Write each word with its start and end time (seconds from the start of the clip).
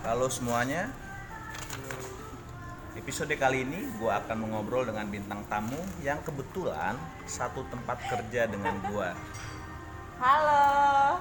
Halo 0.00 0.32
semuanya. 0.32 0.88
Episode 2.96 3.36
kali 3.36 3.68
ini 3.68 3.84
gue 4.00 4.08
akan 4.08 4.48
mengobrol 4.48 4.88
dengan 4.88 5.04
bintang 5.04 5.44
tamu 5.52 5.76
yang 6.00 6.16
kebetulan 6.24 6.96
satu 7.28 7.60
tempat 7.68 8.00
kerja 8.08 8.48
dengan 8.48 8.80
gue. 8.80 9.08
Halo. 10.16 11.20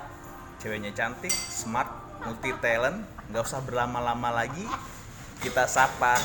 Ceweknya 0.64 0.96
cantik, 0.96 1.32
smart, 1.32 1.92
multi 2.24 2.56
talent. 2.64 3.04
Gak 3.36 3.44
usah 3.52 3.60
berlama-lama 3.68 4.32
lagi. 4.32 4.64
Kita 5.44 5.68
sapa 5.68 6.16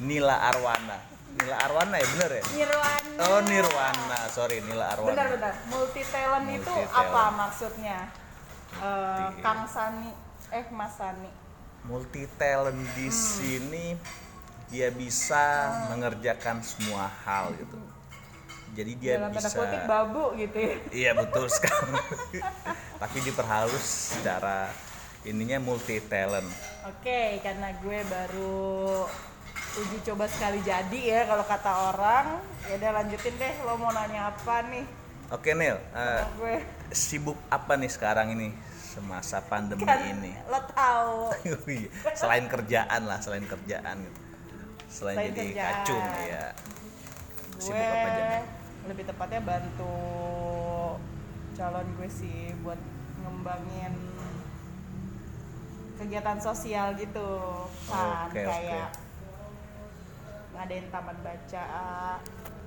Nila 0.00 0.40
Arwana. 0.40 0.96
Nila 1.36 1.68
Arwana 1.68 2.00
ya 2.00 2.06
bener 2.16 2.30
ya? 2.40 2.44
Nirwana. 2.64 3.20
Oh 3.28 3.40
Nirwana, 3.44 4.18
sorry 4.32 4.64
Nila 4.64 4.88
Arwana. 4.96 5.12
Bentar 5.12 5.28
bentar. 5.36 5.52
Multi 5.68 6.00
talent 6.08 6.48
itu 6.48 6.74
apa 6.96 7.22
maksudnya? 7.28 8.08
Multi. 8.72 9.44
Kang 9.44 9.68
Sani, 9.68 10.16
eh 10.48 10.64
Mas 10.72 10.96
Sani. 10.96 11.43
Multi 11.84 12.24
talent 12.40 12.80
di 12.96 13.08
sini 13.12 13.92
dia 14.72 14.88
bisa 14.88 15.70
mengerjakan 15.92 16.64
semua 16.64 17.06
hal 17.24 17.52
gitu 17.54 17.76
jadi 18.74 18.92
dia 18.98 19.12
Dalam 19.20 19.30
bisa 19.30 19.48
kutip 19.54 19.82
babu 19.86 20.34
gitu 20.34 20.56
ya. 20.58 20.74
iya 20.90 21.10
betul 21.14 21.46
sekali 21.46 21.94
tapi 23.02 23.16
diperhalus 23.22 24.16
secara 24.18 24.72
ininya 25.22 25.60
multi 25.62 26.00
talent 26.04 26.48
Oke, 26.84 27.40
karena 27.40 27.72
gue 27.80 27.98
baru 28.04 29.08
uji 29.80 29.98
coba 30.04 30.28
sekali 30.28 30.60
jadi 30.60 31.00
ya 31.00 31.20
kalau 31.24 31.40
kata 31.48 31.72
orang. 31.96 32.44
Ya 32.68 32.76
udah 32.76 32.90
lanjutin 33.00 33.32
deh. 33.40 33.56
Lo 33.64 33.80
mau 33.80 33.88
nanya 33.88 34.28
apa 34.28 34.68
nih? 34.68 34.84
oke 35.32 35.50
Neil 35.56 35.78
eh, 35.80 36.20
Sama 36.20 36.30
gue 36.36 36.54
sibuk 36.92 37.38
apa 37.48 37.72
nih 37.74 37.90
sekarang 37.90 38.36
ini 38.36 38.52
semasa 38.94 39.42
pandemi 39.42 39.82
kan 39.82 39.98
ini. 40.06 40.30
lo 40.46 40.60
tahu. 40.70 41.34
selain 42.20 42.46
kerjaan 42.46 43.02
lah 43.04 43.18
selain 43.18 43.42
kerjaan 43.42 43.98
gitu. 43.98 44.20
Selain, 44.86 45.16
Selain 45.18 45.34
jadi 45.34 45.46
kerjaan. 45.50 45.74
kacung 45.82 46.06
ya 46.22 46.44
sibuk 47.54 47.74
gue 47.74 47.86
apa 47.86 48.08
aja 48.10 48.42
lebih 48.84 49.04
tepatnya 49.06 49.40
bantu 49.40 49.96
calon 51.54 51.86
gue 51.96 52.08
sih 52.10 52.52
buat 52.60 52.78
ngembangin 53.22 53.94
kegiatan 55.94 56.38
sosial 56.38 56.92
gitu 56.98 57.30
kan 57.86 58.26
Oke, 58.28 58.42
kayak 58.42 58.90
ngadain 60.52 60.86
taman 60.90 61.16
baca 61.22 61.66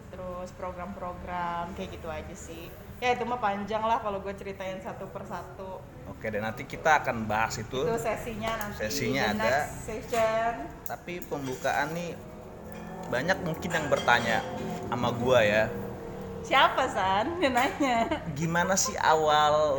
terus 0.08 0.50
program-program 0.56 1.76
kayak 1.76 2.00
gitu 2.00 2.08
aja 2.08 2.36
sih 2.36 2.72
ya 2.98 3.14
itu 3.14 3.24
mah 3.30 3.38
panjang 3.38 3.84
lah 3.86 4.02
kalau 4.02 4.18
gue 4.22 4.34
ceritain 4.34 4.82
satu 4.82 5.06
persatu 5.14 5.78
oke 6.18 6.26
dan 6.34 6.42
nanti 6.50 6.66
kita 6.66 7.04
akan 7.06 7.30
bahas 7.30 7.62
itu. 7.62 7.86
Itu 7.86 7.94
sesinya 8.02 8.52
nanti 8.58 8.82
Sesinya 8.90 9.38
ada. 9.38 9.70
session. 9.70 10.54
Tapi 10.90 11.22
pembukaan 11.22 11.94
nih 11.94 12.18
banyak 13.14 13.38
mungkin 13.46 13.70
yang 13.70 13.88
bertanya 13.88 14.42
sama 14.90 15.14
gua 15.14 15.46
ya. 15.46 15.64
Siapa 16.42 16.90
san? 16.90 17.38
Yang 17.38 17.54
nanya. 17.54 17.98
Gimana 18.34 18.74
sih 18.74 18.98
awal 18.98 19.78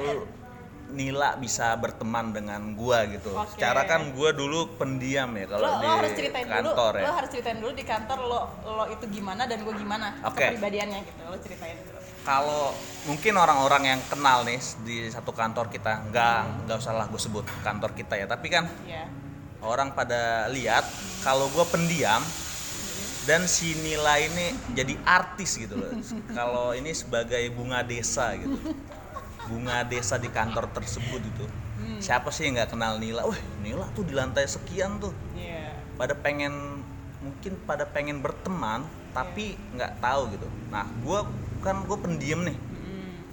Nila 0.88 1.36
bisa 1.36 1.77
berteman 1.77 2.32
dengan 2.32 2.72
gua 2.72 3.05
gitu? 3.05 3.34
Oke. 3.36 3.58
secara 3.58 3.84
kan 3.84 4.08
gua 4.14 4.32
dulu 4.32 4.78
pendiam 4.80 5.28
ya 5.36 5.44
kalau 5.44 5.69
di 5.69 5.84
lo 5.84 5.92
harus 6.00 6.12
ceritain 6.16 6.47
kantor 6.48 6.92
dulu 6.97 7.03
ya. 7.03 7.05
Lo 7.05 7.12
harus 7.19 7.30
ceritain 7.34 7.58
dulu 7.60 7.72
di 7.77 7.84
kantor 7.84 8.19
lo 8.25 8.41
lo 8.64 8.84
itu 8.88 9.05
gimana 9.10 9.42
dan 9.44 9.58
gue 9.66 9.75
gimana 9.77 10.16
Oke. 10.25 10.48
kepribadiannya 10.48 11.00
gitu. 11.05 11.20
Lo 11.28 11.36
ceritain 11.42 11.77
dulu 11.82 11.97
kalau 12.27 12.74
mungkin 13.06 13.34
orang-orang 13.38 13.97
yang 13.97 14.00
kenal 14.11 14.42
nih 14.44 14.61
di 14.84 15.08
satu 15.08 15.33
kantor 15.33 15.70
kita 15.70 16.08
nggak 16.12 16.69
nggak 16.69 16.77
usah 16.77 16.92
lah 16.92 17.06
gue 17.08 17.20
sebut 17.20 17.47
kantor 17.64 17.94
kita 17.97 18.19
ya 18.19 18.27
tapi 18.28 18.52
kan 18.52 18.69
ya 18.84 19.08
orang 19.62 19.94
pada 19.94 20.47
lihat 20.52 20.84
kalau 21.27 21.50
gue 21.50 21.64
pendiam 21.70 22.22
dan 23.28 23.44
si 23.44 23.77
Nila 23.84 24.16
ini 24.16 24.56
jadi 24.72 24.97
artis 25.05 25.60
gitu 25.60 25.77
loh. 25.77 25.92
kalau 26.33 26.72
ini 26.72 26.97
sebagai 26.97 27.44
bunga 27.53 27.84
desa 27.84 28.32
gitu. 28.41 28.56
Bunga 29.44 29.84
desa 29.84 30.16
di 30.16 30.32
kantor 30.32 30.72
tersebut 30.72 31.20
itu. 31.20 31.44
Siapa 32.00 32.32
sih 32.32 32.48
yang 32.48 32.56
nggak 32.56 32.72
kenal 32.72 32.97
Nila? 32.97 33.28
Wah, 33.28 33.37
Nila 33.60 33.84
tuh 33.93 34.09
di 34.09 34.16
lantai 34.16 34.48
sekian 34.48 34.97
tuh. 34.97 35.12
iya 35.37 35.76
Pada 36.00 36.16
pengen 36.16 36.81
mungkin 37.20 37.60
pada 37.69 37.84
pengen 37.84 38.25
berteman 38.25 38.88
tapi 39.12 39.60
nggak 39.76 40.00
tahu 40.00 40.32
gitu. 40.32 40.48
Nah, 40.72 40.88
gue 41.04 41.20
kan 41.69 41.84
gue 41.84 41.99
pendiam 41.99 42.41
nih 42.43 42.56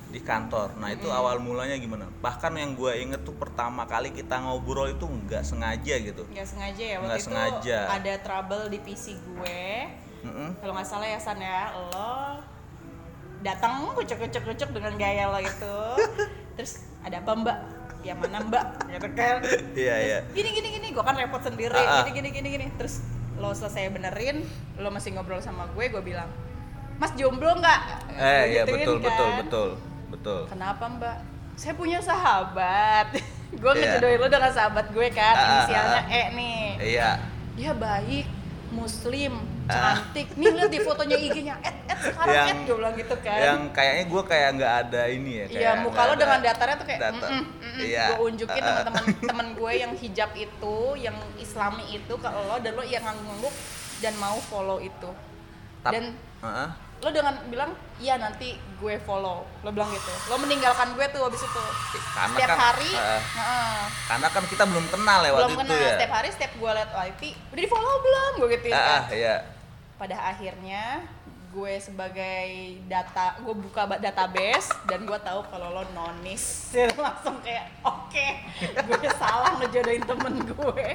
di 0.08 0.20
kantor. 0.22 0.76
Nah 0.76 0.92
itu 0.92 1.08
awal 1.10 1.40
mulanya 1.40 1.76
gimana? 1.76 2.08
Bahkan 2.20 2.56
yang 2.56 2.72
gue 2.72 2.92
inget 2.98 3.20
tuh 3.22 3.32
pertama 3.34 3.84
kali 3.84 4.12
kita 4.12 4.40
ngobrol 4.40 4.88
itu 4.88 5.04
nggak 5.04 5.44
sengaja 5.44 5.96
gitu. 5.98 6.24
nggak 6.26 6.44
sengaja 6.46 6.84
ya 6.86 6.96
waktu 6.98 7.06
Nggak 7.06 7.20
itu 7.20 7.28
sengaja. 7.28 7.78
ada 7.90 8.14
trouble 8.20 8.64
di 8.68 8.80
PC 8.80 9.06
gue 9.18 9.64
Mm-mm. 10.24 10.50
kalau 10.58 10.74
nggak 10.74 10.86
salah 10.86 11.06
ya 11.06 11.20
san 11.20 11.38
ya 11.38 11.68
lo 11.70 12.42
datang 13.42 13.94
kucuk 13.94 14.18
kucuk 14.20 14.44
kucuk 14.44 14.70
dengan 14.72 14.94
gaya 14.96 15.28
lo 15.28 15.38
itu 15.38 15.76
terus 16.58 16.74
ada 17.02 17.20
apa 17.20 17.32
mbak 17.36 17.58
yang 18.02 18.18
mana 18.18 18.42
mbak 18.42 18.66
gitu 18.90 19.08
kan 19.12 19.38
Iya 19.78 19.96
iya. 20.00 20.20
gini 20.32 20.50
gini 20.52 20.68
gini 20.72 20.88
gue 20.90 21.04
kan 21.04 21.14
repot 21.14 21.42
sendiri 21.42 21.76
Ah, 21.76 22.02
ah. 22.02 22.04
gini 22.04 22.12
gini 22.16 22.30
gini 22.32 22.48
gini 22.52 22.66
terus 22.74 23.06
lo 23.36 23.52
selesai 23.52 23.92
benerin 23.92 24.42
lo 24.76 24.90
masih 24.90 25.14
ngobrol 25.14 25.38
sama 25.40 25.70
gue 25.70 25.86
gue 25.86 26.02
bilang 26.02 26.30
mas 26.96 27.12
jomblo 27.14 27.52
nggak 27.56 27.80
Eh 28.10 28.44
iya 28.50 28.62
betul 28.64 28.98
betul 28.98 29.28
kan. 29.28 29.38
betul 29.42 29.70
betul. 30.08 30.42
kenapa 30.48 30.84
mbak 30.88 31.18
saya 31.54 31.74
punya 31.74 32.00
sahabat 32.00 33.12
gue 33.54 33.72
Iya. 33.74 33.80
ngejodohin 33.94 34.18
lo 34.18 34.28
dengan 34.28 34.50
sahabat 34.50 34.86
gue 34.90 35.08
kan 35.10 35.34
ah, 35.34 35.46
inisialnya 35.46 36.02
ah, 36.02 36.06
E 36.10 36.22
nih 36.32 36.62
Iya. 36.94 37.10
dia 37.54 37.72
baik 37.72 38.26
muslim 38.70 39.34
cantik 39.66 40.28
nih 40.34 40.52
lihat 40.52 40.68
di 40.68 40.80
fotonya 40.80 41.18
IG-nya 41.18 41.56
et 41.60 41.74
et 41.90 42.00
sekarang 42.02 42.32
Yang- 42.32 42.50
et 42.50 42.60
gue 42.62 42.76
bilang 42.76 42.96
gitu 42.96 43.16
kan 43.18 43.40
Yang 43.40 43.62
kayaknya 43.72 44.04
gue 44.06 44.24
kayak 44.26 44.50
nggak 44.54 44.74
ada 44.80 45.02
ini 45.08 45.32
ya. 45.34 45.46
Iya, 45.48 45.72
muka 45.82 46.02
lo 46.04 46.14
dengan 46.14 46.40
datarnya 46.40 46.76
tuh 46.76 46.86
kayak 46.86 47.02
data. 47.02 47.26
mm, 47.26 47.34
mm, 47.34 47.44
mm, 47.44 47.80
Iya. 47.82 48.06
gue 48.08 48.20
unjukin 48.26 48.62
ah. 48.62 48.84
teman-teman 48.84 49.48
gue 49.54 49.72
yang 49.74 49.92
hijab 49.94 50.32
itu, 50.34 50.76
yang 50.98 51.18
islami 51.36 51.84
itu 51.90 52.14
ke 52.14 52.28
lo 52.30 52.56
dan 52.58 52.72
lo 52.72 52.84
yang 52.84 53.02
ngangguk 53.02 53.56
dan 53.98 54.14
mau 54.16 54.38
follow 54.40 54.78
itu. 54.78 55.10
Tap- 55.82 55.92
Dan 55.92 56.14
Heeh. 56.42 56.70
Lo 56.98 57.10
dengan 57.10 57.36
bilang, 57.46 57.70
iya 57.98 58.16
nanti 58.16 58.52
gue 58.56 58.96
follow. 59.00 59.44
Lo 59.60 59.70
bilang 59.70 59.88
gitu. 59.90 60.10
Lo 60.26 60.38
meninggalkan 60.38 60.92
gue 60.92 61.06
tuh 61.08 61.22
habis 61.22 61.40
itu. 61.40 61.62
Karena 62.10 62.34
Setiap 62.34 62.50
kan, 62.50 62.58
hari, 62.66 62.90
heeh. 62.90 63.22
heeh, 63.22 63.78
karena 64.06 64.28
kan 64.28 64.44
kita 64.44 64.64
belum 64.64 64.86
kenal 64.88 65.20
ya 65.20 65.30
belum 65.30 65.38
waktu 65.38 65.54
itu 65.54 65.62
kenal. 65.62 65.78
ya. 65.78 65.92
Setiap 65.94 66.12
hari, 66.14 66.30
setiap 66.30 66.52
gue 66.56 66.72
liat 66.72 66.92
IP, 67.06 67.22
udah 67.48 67.62
di 67.62 67.70
follow 67.70 67.96
belum? 68.00 68.32
Gue 68.38 68.48
gitu 68.54 68.68
Ah, 68.70 68.80
ah, 68.80 69.04
iya. 69.10 69.36
pada 69.96 70.18
akhirnya 70.28 70.84
gue 71.48 71.74
sebagai 71.80 72.48
data 72.84 73.40
gue 73.40 73.56
buka 73.56 73.86
ba- 73.86 73.96
database 73.98 74.76
dan 74.84 75.04
gue 75.04 75.16
tahu 75.18 75.40
kalau 75.46 75.72
lo 75.72 75.88
nonis 75.90 76.76
langsung 77.00 77.40
kayak 77.40 77.72
oke 77.80 78.28
gue 78.60 79.12
salah 79.14 79.56
ngejodohin 79.56 80.04
temen 80.04 80.36
gue 80.44 80.88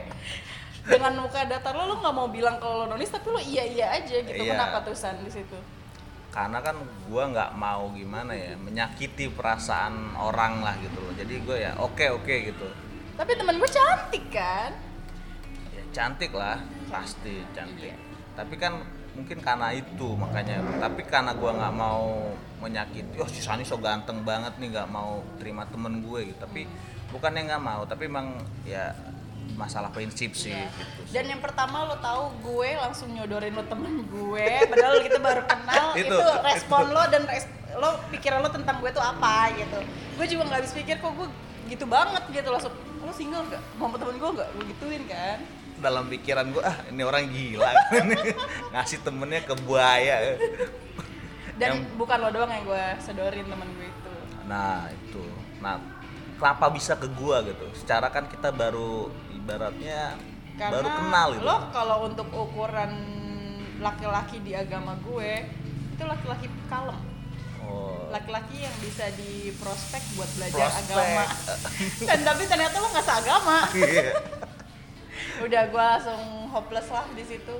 dengan 0.83 1.16
muka 1.19 1.44
datar 1.44 1.72
lo 1.72 1.87
lo 1.87 1.97
nggak 1.97 2.12
mau 2.12 2.28
bilang 2.28 2.56
kalau 2.56 2.84
lo 2.84 2.87
nonis 2.89 3.09
tapi 3.09 3.25
lo 3.27 3.41
iya 3.41 3.65
iya 3.65 3.87
aja 3.94 4.21
gitu 4.21 4.37
Iya. 4.39 4.53
kenapa 4.53 4.84
tuh 4.84 4.93
san 4.93 5.16
di 5.19 5.33
situ 5.33 5.56
Karena 6.30 6.62
kan 6.62 6.78
gue 6.78 7.24
nggak 7.34 7.58
mau 7.58 7.91
gimana 7.91 8.30
ya 8.32 8.54
menyakiti 8.54 9.30
perasaan 9.34 10.14
orang 10.14 10.62
lah 10.62 10.78
gitu 10.78 10.98
loh. 11.02 11.12
Jadi 11.18 11.34
gue 11.42 11.56
ya 11.58 11.74
oke 11.78 12.06
oke 12.22 12.34
gitu. 12.54 12.68
tapi 13.20 13.36
temen 13.36 13.60
gue 13.60 13.68
cantik 13.68 14.32
kan 14.32 14.72
Ya, 15.76 15.82
cantik 15.92 16.32
lah 16.32 16.56
pasti 16.88 17.44
cantik. 17.52 17.92
Iya. 17.92 17.96
Tapi 18.32 18.54
kan 18.56 18.80
mungkin 19.12 19.38
karena 19.42 19.74
itu 19.74 20.16
makanya. 20.16 20.62
Tapi 20.80 21.02
karena 21.04 21.36
gue 21.36 21.50
nggak 21.50 21.74
mau 21.74 22.32
menyakiti. 22.62 23.20
Oh 23.20 23.28
si 23.28 23.42
Sani 23.44 23.66
so 23.66 23.76
ganteng 23.76 24.24
banget 24.24 24.56
nih 24.56 24.72
nggak 24.72 24.88
mau 24.88 25.20
terima 25.36 25.66
temen 25.68 26.00
gue 26.00 26.32
gitu. 26.32 26.38
Tapi 26.41 26.64
bukannya 27.12 27.42
nggak 27.50 27.62
mau. 27.62 27.82
Tapi 27.84 28.08
emang 28.08 28.38
ya 28.64 28.94
masalah 29.53 29.89
prinsip 29.89 30.33
sih 30.33 30.51
Iya. 30.51 30.72
gitu. 30.72 31.01
dan 31.13 31.25
yang 31.27 31.39
pertama 31.39 31.84
lo 31.84 31.97
tahu 31.97 32.22
gue 32.41 32.71
langsung 32.75 33.10
nyodorin 33.10 33.53
lo 33.53 33.63
temen 33.63 34.03
gue 34.03 34.48
padahal 34.66 35.01
kita 35.01 35.19
baru 35.19 35.42
kenal 35.45 35.87
itu, 36.01 36.09
Itu, 36.09 36.27
respon 36.42 36.83
itu. 36.83 36.95
lo 36.95 37.03
dan 37.07 37.22
res- 37.25 37.53
lo 37.72 37.89
pikiran 38.09 38.41
lo 38.41 38.48
tentang 38.48 38.78
gue 38.78 38.89
tuh 38.89 38.98
apa 38.98 39.53
gitu. 39.53 39.78
Gue 40.15 40.27
juga 40.27 40.42
nggak 40.45 40.59
habis 40.59 40.72
pikir 40.72 40.97
kok 40.97 41.13
gue 41.13 41.28
gitu 41.69 41.84
banget 41.84 42.25
gitu. 42.31 42.48
Langsung 42.48 42.72
lo 42.98 43.13
single 43.13 43.47
gak 43.47 43.63
mau 43.77 43.92
temen 43.92 44.16
gue 44.16 44.31
gak 44.34 44.48
gue 44.51 44.65
gituin 44.66 45.03
kan. 45.07 45.39
Dalam 45.77 46.09
pikiran 46.09 46.51
gue 46.51 46.60
ah 46.60 46.77
ini 46.89 47.01
orang 47.01 47.25
gila. 47.27 47.71
Ngasih 48.72 48.98
temennya 49.01 49.41
ke 49.43 49.54
buaya. 49.60 50.34
Dan 51.54 51.69
Yang- 51.78 51.95
bukan 51.95 52.16
lo 52.19 52.28
doang 52.31 52.48
yang 52.48 52.65
gue 52.65 52.84
sedorin 52.98 53.45
temen 53.45 53.69
gue 53.71 53.86
itu. 53.86 54.13
Nah 54.45 54.89
itu. 54.89 55.25
Nah 55.60 55.77
kenapa 56.34 56.72
bisa 56.72 56.97
ke 56.97 57.04
gua 57.10 57.45
gitu? 57.45 57.69
Secara 57.77 58.09
kan 58.09 58.25
kita 58.25 58.48
baru 58.48 59.13
ibaratnya 59.50 60.14
karena 60.54 60.74
baru 60.78 60.88
kenal 60.94 61.28
gitu 61.34 61.42
lo 61.42 61.56
kalau 61.74 61.97
untuk 62.06 62.28
ukuran 62.30 62.92
laki-laki 63.82 64.38
di 64.47 64.52
agama 64.54 64.94
gue 65.02 65.48
itu 65.97 66.04
laki-laki 66.08 66.47
kalem. 66.72 66.97
Oh. 67.60 68.08
Laki-laki 68.08 68.64
yang 68.64 68.72
bisa 68.80 69.08
di 69.20 69.52
prospek 69.60 70.00
buat 70.16 70.30
belajar 70.36 70.68
Prospek. 70.68 70.97
agama. 70.97 71.24
Dan 72.08 72.18
tapi 72.24 72.42
ternyata 72.48 72.76
lo 72.80 72.88
nggak 72.88 73.04
seagama. 73.04 73.58
Iya. 73.76 74.12
udah 75.44 75.62
gue 75.68 75.84
langsung 75.92 76.22
hopeless 76.48 76.88
lah 76.88 77.04
di 77.12 77.24
situ. 77.24 77.56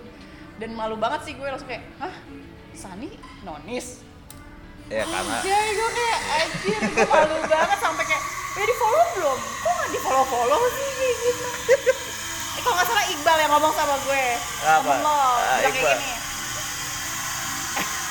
Dan 0.57 0.73
malu 0.73 0.97
banget 0.97 1.29
sih 1.29 1.33
gue 1.37 1.45
langsung 1.45 1.69
kayak 1.69 1.85
hah? 2.01 2.17
Sani? 2.73 3.13
Nonis 3.45 4.10
ya 4.91 5.05
karena 5.07 5.39
Jadi 5.41 5.71
gue 5.71 5.91
kayak 5.95 6.19
anjir 6.35 6.81
gue 6.83 7.07
malu 7.07 7.37
banget 7.47 7.79
sampai 7.79 8.05
kayak 8.05 8.23
ya 8.59 8.65
di 8.67 8.75
follow 8.75 9.05
belum? 9.15 9.39
Kok 9.39 9.71
nggak 9.71 9.89
di 9.89 10.01
follow 10.03 10.25
follow 10.27 10.61
sih 10.75 10.91
gitu. 11.23 11.47
Eh, 12.59 12.61
kalau 12.61 12.75
nggak 12.75 12.89
salah 12.91 13.05
Iqbal 13.07 13.37
yang 13.39 13.51
ngomong 13.55 13.73
sama 13.73 13.95
gue. 14.03 14.25
Apa? 14.61 14.93
Lo 14.99 15.15
Ah, 15.15 15.63
bilang 15.63 15.73
kayak 15.73 15.95
gini. 15.95 16.13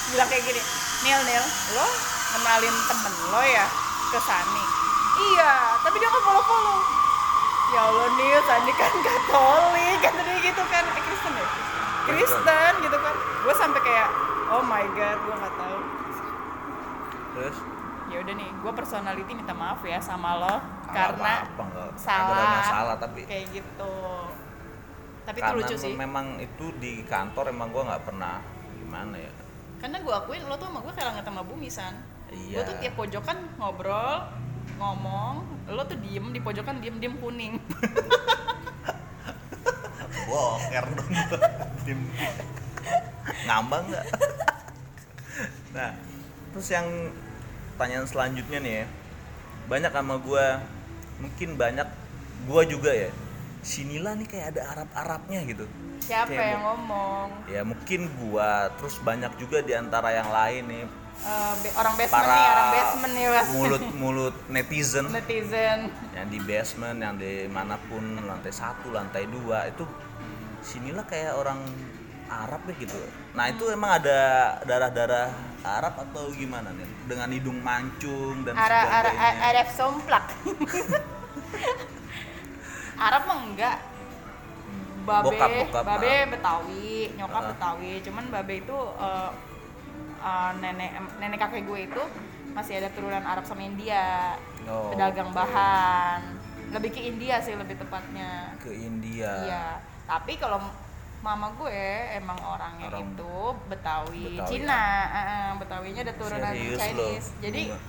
Bilang 0.09 0.27
kayak 0.31 0.43
gini 0.47 0.61
Nil 0.99 1.21
Nil 1.21 1.45
lo 1.75 1.87
kenalin 2.29 2.75
temen 2.87 3.13
lo 3.29 3.41
ya 3.43 3.65
ke 4.09 4.19
Sani? 4.23 4.63
Iya 5.19 5.53
tapi 5.83 5.95
dia 5.99 6.07
nggak 6.07 6.23
follow 6.23 6.43
follow 6.43 6.77
ya 7.69 7.81
Allah 7.85 8.07
Nil 8.15 8.39
Sani 8.47 8.71
kan 8.73 8.93
Katolik. 9.03 9.97
Kata 9.99 10.19
dia 10.23 10.37
gitu 10.41 10.63
kan. 10.65 10.83
Eh 10.95 11.01
Kristen 11.03 11.33
ya? 11.35 11.47
Kristen. 12.07 12.73
Gitu 12.81 12.97
kan. 12.97 13.15
Gue 13.43 13.53
sampai 13.53 13.81
kayak 13.83 14.09
oh 14.49 14.63
my 14.63 14.87
god 14.95 15.17
gue 15.19 15.35
nggak 15.35 15.55
tahu 15.59 15.77
terus? 17.39 17.56
Ya 18.09 18.18
udah 18.19 18.33
nih 18.33 18.50
gue 18.51 18.71
personality 18.74 19.31
minta 19.31 19.53
maaf 19.53 19.80
ya 19.81 20.00
sama 20.00 20.36
lo 20.36 20.56
nggak 20.83 20.91
karena 20.91 21.33
apa-apa, 21.45 21.63
nggak- 21.63 21.94
salah 21.95 22.25
nggak 22.27 22.41
ada 22.41 22.57
masalah 22.57 22.95
tapi 22.97 23.19
kayak 23.24 23.45
gitu. 23.53 23.95
Tapi 25.21 25.38
itu 25.38 25.45
karena 25.45 25.62
lucu 25.62 25.75
sih. 25.77 25.94
memang 25.95 26.25
itu 26.38 26.65
di 26.75 27.06
kantor 27.06 27.45
emang 27.47 27.69
gua 27.69 27.83
nggak 27.88 28.03
pernah 28.03 28.41
gimana 28.75 29.15
ya? 29.15 29.31
Karena 29.77 29.97
gue 29.97 30.09
akuin 30.12 30.44
lo 30.44 30.57
tuh 30.57 30.68
sama 30.68 30.80
gue 30.81 30.91
kayak 30.91 31.21
sama 31.21 31.41
bumi 31.41 31.69
san. 31.69 31.95
Gue 32.27 32.36
Iya. 32.51 32.65
tuh 32.65 32.75
tiap 32.77 32.94
pojokan 32.95 33.38
ngobrol 33.56 34.25
ngomong 34.75 35.36
lo 35.69 35.81
tuh 35.86 35.97
diem 35.97 36.25
di 36.30 36.41
pojokan 36.41 36.81
diem 36.81 36.97
diem 36.97 37.13
kuning. 37.15 37.62
Boker 40.25 40.86
dong. 40.94 41.13
Tim. 41.86 42.00
ngambang 43.45 43.86
nggak? 43.88 44.06
Nah 45.71 45.91
terus 46.50 46.69
yang 46.69 46.88
pertanyaan 47.79 48.03
selanjutnya 48.11 48.59
nih 48.59 48.73
ya. 48.83 48.85
Banyak 49.71 49.91
sama 49.95 50.19
gua 50.19 50.59
mungkin 51.23 51.55
banyak 51.55 51.87
gua 52.43 52.67
juga 52.67 52.91
ya. 52.91 53.07
Sinila 53.63 54.19
nih 54.19 54.27
kayak 54.27 54.51
ada 54.51 54.61
Arab 54.75 54.89
Arabnya 54.91 55.39
gitu. 55.47 55.63
Siapa 56.03 56.27
Kayak 56.27 56.59
yang 56.59 56.63
ngomong? 56.67 57.27
Ya 57.47 57.61
mungkin 57.63 58.11
gua 58.19 58.67
terus 58.75 58.99
banyak 58.99 59.31
juga 59.39 59.63
di 59.63 59.71
antara 59.71 60.11
yang 60.11 60.27
lain 60.27 60.63
nih. 60.67 60.83
Be- 61.63 61.75
orang 61.79 61.93
basement 61.95 62.15
para 62.19 62.35
nih 62.35 62.47
orang 62.51 62.71
basement 62.75 63.13
nih 63.15 63.25
Mas. 63.31 63.47
mulut-mulut 63.55 64.35
netizen. 64.55 65.05
Netizen. 65.07 65.79
Yang 66.11 66.27
di 66.35 66.39
basement 66.43 66.97
yang 66.99 67.15
di 67.15 67.47
mana 67.47 67.79
pun 67.87 68.03
lantai 68.27 68.51
satu 68.51 68.91
lantai 68.91 69.23
dua 69.23 69.71
itu 69.71 69.87
sinilah 70.59 71.07
kayak 71.07 71.31
orang 71.31 71.63
Arab 72.29 72.61
ya 72.69 72.73
gitu. 72.85 72.97
Nah 73.33 73.45
itu 73.49 73.65
emang 73.73 73.97
ada 73.97 74.19
darah-darah 74.63 75.33
Arab 75.65 75.97
atau 75.97 76.29
gimana 76.31 76.69
nih? 76.71 76.87
Dengan 77.09 77.29
hidung 77.33 77.59
mancung 77.59 78.45
dan 78.45 78.53
Ara, 78.53 78.79
ara, 79.01 79.11
sebagainya. 79.11 79.41
Arab 79.49 79.67
somplak. 79.73 80.25
Arab 82.99 83.21
mah 83.25 83.39
enggak. 83.43 83.77
Babe 85.09 85.25
Bokap, 85.25 85.49
bokap, 85.65 85.83
babe 85.89 86.05
ah. 86.05 86.25
Betawi 86.29 86.93
nyokap 87.17 87.41
Ah. 87.41 87.49
Betawi. 87.55 87.91
Cuman 88.05 88.23
babe 88.29 88.53
itu 88.61 88.77
eh, 89.01 89.29
eh, 90.21 90.51
nenek 90.61 90.91
nenek 91.17 91.37
kakek 91.41 91.65
gue 91.65 91.79
itu 91.89 92.03
masih 92.53 92.77
ada 92.83 92.89
turunan 92.93 93.25
Arab 93.25 93.45
sama 93.47 93.65
India. 93.65 94.37
Oh, 94.69 94.93
pedagang 94.93 95.33
oke. 95.33 95.37
bahan. 95.37 96.21
Lebih 96.69 96.89
ke 96.93 97.01
India 97.01 97.41
sih 97.41 97.57
lebih 97.57 97.81
tepatnya. 97.81 98.53
Ke 98.61 98.69
India. 98.69 99.33
Iya. 99.49 99.65
Tapi 100.05 100.37
kalau 100.37 100.61
mama 101.19 101.51
gue 101.51 101.83
emang 102.16 102.39
orangnya 102.39 102.88
Orang 102.88 103.12
itu 103.12 103.36
Betawi, 103.68 104.24
Betawi, 104.33 104.48
Cina 104.48 104.83
eh, 105.06 105.19
eh, 105.19 105.50
Betawinya 105.57 106.01
ada 106.01 106.13
turunan 106.16 106.48
Serius 106.50 106.71
loh. 106.71 106.80
Chinese. 106.80 107.27
Jadi 107.39 107.62
Gua- 107.68 107.81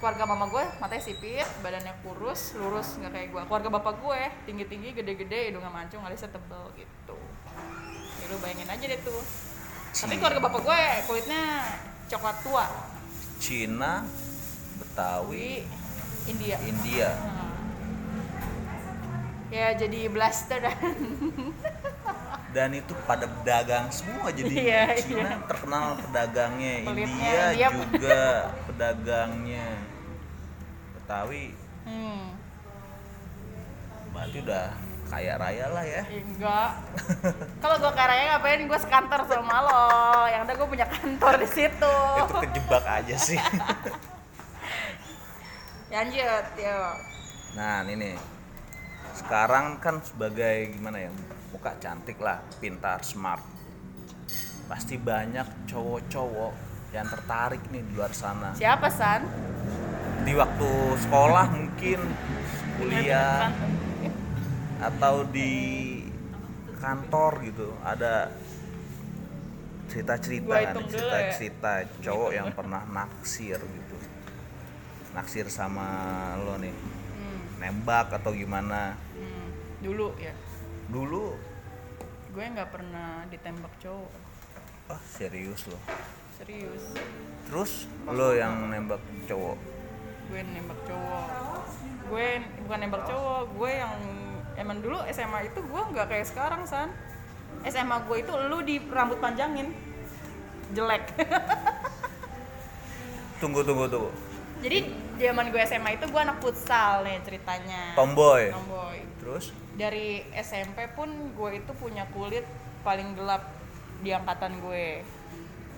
keluarga 0.00 0.24
mama 0.24 0.46
gue 0.46 0.64
matanya 0.78 1.04
sipit 1.04 1.44
badannya 1.60 1.92
kurus 2.00 2.56
lurus 2.56 2.96
nggak 2.96 3.12
kayak 3.12 3.28
gue 3.28 3.42
keluarga 3.44 3.68
bapak 3.70 4.00
gue 4.00 4.20
tinggi 4.42 4.64
tinggi 4.64 4.88
gede 4.92 5.12
gede 5.14 5.38
hidungnya 5.50 5.68
mancung 5.68 6.00
alisnya 6.00 6.30
tebel 6.30 6.72
gitu. 6.72 7.18
Ya 8.16 8.26
lu 8.26 8.36
bayangin 8.38 8.64
aja 8.66 8.84
deh 8.86 9.00
tuh. 9.00 9.20
Tapi 9.90 10.08
Cina. 10.08 10.18
keluarga 10.18 10.40
bapak 10.40 10.60
gue 10.62 10.80
kulitnya 11.04 11.42
coklat 12.06 12.36
tua. 12.40 12.64
Cina 13.36 14.06
Wi 14.06 14.16
Betawi 14.78 15.48
India. 16.26 16.56
India. 16.62 17.10
Hmm. 17.12 17.48
ya 19.50 19.74
jadi 19.74 20.06
blaster 20.06 20.62
dan 20.62 20.78
dan 22.50 22.74
itu 22.74 22.92
pada 23.06 23.26
pedagang 23.30 23.86
semua 23.90 24.30
jadi 24.30 24.50
Iya, 24.50 24.82
Cina 24.98 25.22
iya. 25.22 25.38
terkenal 25.46 25.94
pedagangnya 26.02 26.74
Pelitnya, 26.82 27.06
India 27.06 27.42
India. 27.54 27.68
juga 27.70 28.22
pedagangnya. 28.66 29.66
Betawi. 30.98 31.44
Hmm, 31.86 32.26
berarti 34.10 34.38
udah 34.42 34.66
kaya 35.10 35.34
raya 35.34 35.66
lah 35.70 35.82
ya. 35.82 36.02
Enggak. 36.06 36.70
Kalau 37.58 37.76
gue 37.78 37.92
karanya 37.94 38.24
ngapain? 38.34 38.62
Gue 38.62 38.78
sekantor 38.78 39.20
sama 39.26 39.56
lo. 39.58 39.86
Yang 40.30 40.42
ada 40.46 40.52
gue 40.54 40.68
punya 40.70 40.86
kantor 40.86 41.34
di 41.42 41.48
situ. 41.50 41.94
Itu 42.14 42.34
kejebak 42.46 42.84
aja 42.86 43.16
sih. 43.18 43.38
Lanjut 45.90 46.46
yuk. 46.58 46.94
Nah 47.58 47.82
ini 47.82 47.94
nih. 47.98 48.16
Sekarang 49.18 49.82
kan 49.82 49.98
sebagai 50.00 50.70
gimana 50.70 51.02
ya 51.02 51.10
muka 51.50 51.74
cantik 51.82 52.18
lah 52.22 52.38
pintar 52.62 53.02
smart. 53.02 53.42
Pasti 54.70 54.94
banyak 54.96 55.66
cowok-cowok 55.66 56.52
yang 56.94 57.06
tertarik 57.10 57.62
nih 57.74 57.82
di 57.82 57.92
luar 57.94 58.14
sana. 58.14 58.54
Siapa 58.54 58.86
san? 58.90 59.26
Di 60.22 60.32
waktu 60.34 60.70
sekolah 61.06 61.46
mungkin 61.50 62.00
kuliah 62.78 63.50
atau 64.78 65.26
di 65.26 65.52
kantor 66.78 67.32
gitu. 67.50 67.68
Ada 67.82 68.30
cerita-cerita 69.90 70.54
dulu 70.54 70.54
ya. 70.54 70.86
cerita-cerita 70.86 71.72
cowok 71.98 72.30
yang 72.30 72.48
pernah 72.54 72.86
naksir 72.86 73.58
gitu. 73.58 73.98
Naksir 75.18 75.50
sama 75.50 75.90
lo 76.46 76.54
nih. 76.62 76.70
Hmm, 76.70 77.42
nembak 77.58 78.14
atau 78.22 78.30
gimana? 78.30 78.94
Hmm, 79.18 79.50
dulu 79.82 80.14
ya 80.14 80.30
dulu. 80.90 81.38
Gue 82.34 82.44
nggak 82.50 82.70
pernah 82.74 83.22
ditembak 83.30 83.70
cowok. 83.78 84.10
Ah 84.90 84.98
serius 85.06 85.70
lo? 85.70 85.78
Serius. 86.34 86.98
Terus 87.46 87.86
lo 88.10 88.34
yang 88.34 88.70
nembak 88.70 89.02
cowok? 89.30 89.58
Gue 90.30 90.40
nembak 90.42 90.78
cowok. 90.86 91.26
Gue 92.10 92.42
bukan 92.66 92.78
nembak 92.82 93.02
cowok 93.06 93.42
gue 93.54 93.70
yang 93.70 93.94
emang 94.58 94.82
dulu 94.82 94.98
SMA 95.14 95.54
itu 95.54 95.62
gue 95.62 95.82
nggak 95.94 96.06
kayak 96.10 96.26
sekarang 96.26 96.66
san. 96.66 96.90
SMA 97.66 98.02
gue 98.06 98.16
itu 98.26 98.32
lu 98.50 98.58
di 98.66 98.82
rambut 98.90 99.22
panjangin. 99.22 99.70
Jelek. 100.74 101.14
Tunggu 103.42 103.64
tunggu 103.64 103.88
tunggu. 103.88 104.10
Jadi 104.60 104.92
zaman 105.16 105.48
gue 105.48 105.62
SMA 105.64 105.96
itu 105.96 106.04
gue 106.04 106.20
anak 106.20 106.36
futsal 106.44 107.00
nih 107.06 107.16
ceritanya. 107.24 107.96
Tomboy. 107.96 108.52
Tomboy. 108.52 109.00
Terus 109.16 109.56
dari 109.72 110.06
SMP 110.32 110.90
pun 110.90 111.06
gue 111.30 111.50
itu 111.56 111.72
punya 111.74 112.06
kulit 112.10 112.42
paling 112.80 113.12
gelap 113.12 113.44
di 113.98 114.10
angkatan 114.10 114.58
gue 114.58 115.04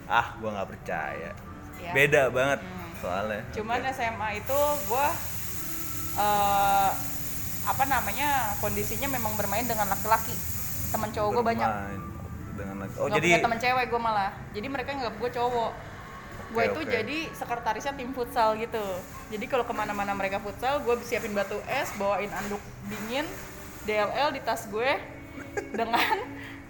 ah 0.04 0.34
gua 0.36 0.50
nggak 0.54 0.70
percaya 0.70 1.30
Ya. 1.76 1.90
beda 1.90 2.30
banget 2.30 2.62
Hmm. 2.62 2.94
soalnya 2.96 3.42
cuman 3.50 3.80
Oke. 3.80 3.90
SMA 3.90 4.28
itu 4.36 4.58
gue 4.86 5.06
eh 6.14 6.90
apa 7.62 7.84
namanya 7.84 8.28
kondisinya 8.58 9.08
memang 9.08 9.34
bermain 9.34 9.62
dengan 9.62 9.86
laki-laki 9.86 10.34
teman 10.88 11.10
cowok 11.10 11.30
gue 11.32 11.44
banyak 11.44 11.70
dengan 12.52 12.76
laki- 12.78 12.98
oh 12.98 13.06
Nggak 13.06 13.16
jadi 13.18 13.28
teman 13.40 13.58
cewek 13.58 13.86
gue 13.88 14.00
malah 14.00 14.30
jadi 14.50 14.66
mereka 14.68 14.90
nggak 14.92 15.14
gue 15.16 15.30
cowok 15.32 15.72
gue 16.52 16.62
itu 16.64 16.80
oke. 16.80 16.90
jadi 16.92 17.18
sekretarisnya 17.32 17.92
tim 17.94 18.12
futsal 18.12 18.54
gitu 18.54 18.84
jadi 19.26 19.44
kalau 19.48 19.64
ke 19.64 19.72
mana-mana 19.72 20.12
mereka 20.12 20.36
futsal 20.36 20.78
gue 20.80 20.94
siapin 21.00 21.32
batu 21.32 21.56
es 21.64 21.88
bawain 21.96 22.28
anduk 22.30 22.60
dingin 22.86 23.24
DLL 23.82 24.28
di 24.34 24.40
tas 24.42 24.66
gue 24.70 24.90
dengan 25.78 26.16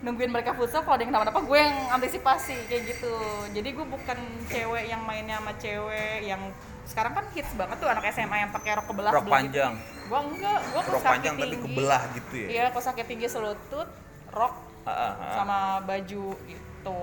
nungguin 0.02 0.35
mereka 0.35 0.57
futsal 0.59 0.83
kalau 0.83 0.99
ada 0.99 1.02
yang 1.07 1.14
kenapa-napa 1.14 1.40
gue 1.47 1.59
yang 1.59 1.76
antisipasi 1.95 2.57
kayak 2.66 2.83
gitu. 2.97 3.14
Jadi 3.54 3.69
gue 3.71 3.87
bukan 3.87 4.19
cewek 4.50 4.85
yang 4.90 5.02
mainnya 5.07 5.38
sama 5.38 5.52
cewek 5.59 6.26
yang 6.26 6.42
sekarang 6.83 7.14
kan 7.14 7.25
hits 7.31 7.54
banget 7.54 7.78
tuh 7.78 7.87
anak 7.87 8.11
SMA 8.11 8.37
yang 8.42 8.50
pakai 8.50 8.75
rok 8.75 8.87
kebelah 8.90 9.12
rok 9.14 9.31
panjang. 9.31 9.78
Gue 10.11 10.19
enggak 10.19 10.59
gue 10.75 10.81
rok 10.83 11.02
panjang 11.07 11.35
tapi 11.38 11.54
tinggi. 11.54 11.64
kebelah 11.71 12.02
gitu 12.19 12.35
ya? 12.35 12.49
Iya 12.50 12.64
kos 12.75 12.87
kaki 12.90 13.04
tinggi 13.07 13.26
selutut 13.31 13.88
rok 14.35 14.54
Ah, 14.83 14.90
ah, 14.90 15.12
ah. 15.14 15.35
sama 15.38 15.59
baju 15.87 16.35
gitu. 16.50 17.00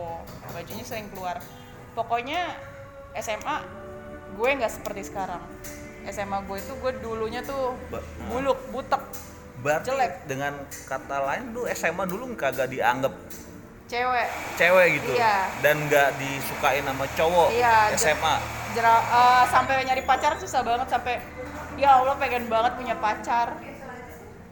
Bajunya 0.51 0.83
sering 0.83 1.07
keluar. 1.15 1.39
Pokoknya 1.95 2.59
SMA 3.15 3.63
gue 4.35 4.49
nggak 4.59 4.67
seperti 4.67 5.07
sekarang. 5.07 5.39
SMA 6.11 6.43
gue 6.43 6.57
itu 6.59 6.73
gue 6.75 6.91
dulunya 6.99 7.39
tuh 7.39 7.79
buluk 8.27 8.59
butek 8.75 8.99
berarti 9.59 9.89
jelek. 9.89 10.13
dengan 10.25 10.53
kata 10.85 11.17
lain 11.21 11.51
lu 11.51 11.67
SMA 11.69 12.03
dulu 12.03 12.31
kagak 12.33 12.67
dianggap 12.67 13.11
cewek. 13.85 14.27
cewek 14.55 14.87
gitu. 14.97 15.11
Iya. 15.13 15.49
dan 15.59 15.75
nggak 15.85 16.15
disukain 16.15 16.83
sama 16.83 17.05
cowok 17.13 17.49
Iya, 17.51 17.75
SMA 17.95 18.35
Jera- 18.69 19.01
eh, 19.03 19.43
sampai 19.49 19.81
nyari 19.81 20.03
pacar 20.03 20.37
susah 20.37 20.61
banget 20.61 20.87
sampai 20.87 21.17
ya 21.73 21.97
Allah 21.97 22.13
pengen 22.15 22.45
banget 22.45 22.77
punya 22.77 22.93
pacar. 22.95 23.57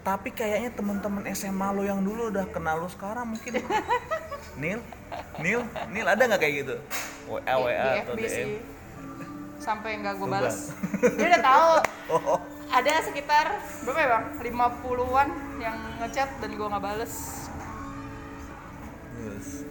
Tapi 0.01 0.31
kayaknya 0.31 0.71
teman-teman 0.71 1.27
SMA 1.29 1.67
lo 1.69 1.83
yang 1.83 1.99
dulu 1.99 2.31
udah 2.31 2.47
kenal 2.47 2.79
lo 2.79 2.87
sekarang 2.87 3.27
mungkin. 3.29 3.59
Nil? 4.61 4.79
Nil? 5.37 5.61
Nil 5.91 6.07
ada 6.07 6.23
nggak 6.25 6.39
kayak 6.39 6.55
gitu? 6.63 6.75
WA 7.27 7.53
WA 7.53 8.01
atau 8.01 8.15
DM 8.15 8.57
sampai 9.59 9.99
nggak 9.99 10.13
gue 10.15 10.25
Lu 10.25 10.31
bales. 10.31 10.71
Dia 11.13 11.27
udah 11.29 11.43
tahu. 11.43 11.71
Oh 12.17 12.39
ada 12.77 13.01
sekitar 13.01 13.57
berapa 13.81 13.99
ya 13.99 14.07
bang? 14.13 14.25
50-an 14.53 15.27
yang 15.57 15.77
ngechat 15.97 16.29
dan 16.37 16.49
gue 16.53 16.67
nggak 16.69 16.83
bales. 16.83 17.13
Yes. 19.17 19.65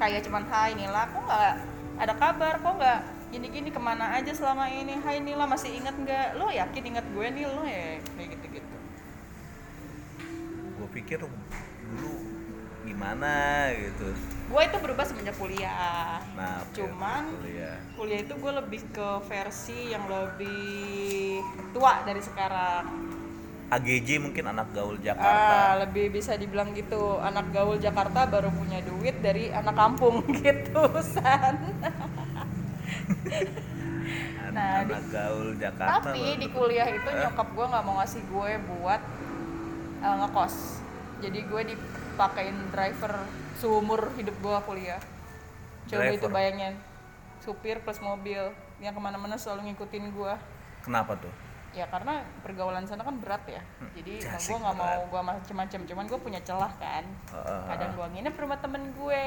kayak 0.00 0.24
cuman 0.24 0.48
hai 0.48 0.72
Nila 0.72 1.12
kok 1.12 1.20
nggak 1.28 1.54
ada 2.00 2.14
kabar? 2.16 2.54
Kok 2.64 2.74
nggak 2.80 3.00
gini-gini? 3.36 3.68
Ke 3.68 3.76
mana 3.76 4.16
aja 4.16 4.32
selama 4.32 4.64
ini? 4.72 4.96
Hai 5.04 5.20
Nila 5.20 5.44
masih 5.44 5.76
inget 5.76 5.92
nggak? 5.92 6.40
Lo 6.40 6.48
yakin 6.48 6.84
inget 6.88 7.04
gue 7.12 7.26
Nil? 7.36 7.52
Lo 7.52 7.68
ya 7.68 8.00
kayak 8.16 8.28
gitu-gitu. 8.38 8.76
Gue 10.80 10.88
pikir 10.96 11.20
dulu 11.20 12.27
gimana 12.98 13.30
gitu. 13.70 14.10
Gue 14.50 14.62
itu 14.66 14.76
berubah 14.82 15.06
semenjak 15.06 15.38
kuliah. 15.38 16.18
Nah 16.34 16.66
Cuman- 16.74 17.30
kuliah. 17.38 17.78
kuliah 17.94 18.18
itu 18.18 18.34
gue 18.34 18.52
lebih 18.58 18.82
ke 18.90 19.08
versi 19.22 19.94
yang 19.94 20.02
lebih 20.10 21.38
tua 21.70 22.02
dari 22.02 22.18
sekarang. 22.18 22.90
AGJ 23.70 24.18
mungkin 24.18 24.50
anak 24.50 24.74
gaul 24.74 24.98
Ah, 24.98 25.02
Jakarta. 25.04 25.54
lebih 25.78 26.10
bisa 26.10 26.34
dibilang 26.34 26.74
gitu. 26.74 27.22
Anak 27.22 27.54
gaul 27.54 27.78
Jakarta 27.78 28.26
baru 28.26 28.50
punya 28.50 28.82
duit 28.82 29.22
dari 29.22 29.46
anak 29.48 29.78
kampung 29.78 30.26
gitu 30.34 30.82
san. 30.98 31.54
An- 34.42 34.50
nah, 34.50 34.82
anak 34.82 35.06
gaul 35.06 35.54
Jakarta 35.54 36.02
tapi 36.02 36.18
baru 36.18 36.34
di 36.34 36.48
kuliah 36.50 36.88
itu 36.88 37.06
Eh? 37.06 37.14
nyokap 37.20 37.46
gue 37.46 37.66
nggak 37.68 37.84
mau 37.84 38.02
ngasih 38.02 38.22
gue 38.26 38.50
buat 38.66 39.00
eh, 40.00 40.14
ngekos. 40.18 40.56
Jadi 41.20 41.38
gue 41.44 41.62
dipakein 42.18 42.58
driver 42.74 43.14
seumur 43.62 44.10
hidup 44.18 44.34
gue 44.42 44.58
kuliah. 44.66 44.98
Coba 45.86 46.10
itu 46.10 46.26
Driver? 46.26 46.34
bayangin 46.34 46.74
supir 47.38 47.78
plus 47.78 48.02
mobil 48.02 48.50
yang 48.82 48.90
ke 48.90 48.98
mana-mana 48.98 49.38
selalu 49.38 49.70
ngikutin 49.70 50.10
gue 50.10 50.34
kenapa 50.82 51.14
tuh 51.14 51.30
ya 51.76 51.84
karena 51.92 52.24
pergaulan 52.40 52.84
sana 52.88 53.04
kan 53.04 53.20
berat 53.20 53.44
ya. 53.44 53.62
Jadi 53.92 54.24
asik 54.36 54.56
gue 54.56 54.58
nggak 54.60 54.76
mau 54.76 55.00
gue 55.08 55.22
macem-macem 55.22 55.80
cuman 55.84 56.04
gue 56.08 56.18
punya 56.20 56.40
celah 56.42 56.72
kan. 56.80 57.04
Kadang 57.68 57.90
gue 57.96 58.06
nginep 58.16 58.34
rumah 58.34 58.58
temen 58.60 58.82
gue 58.96 59.26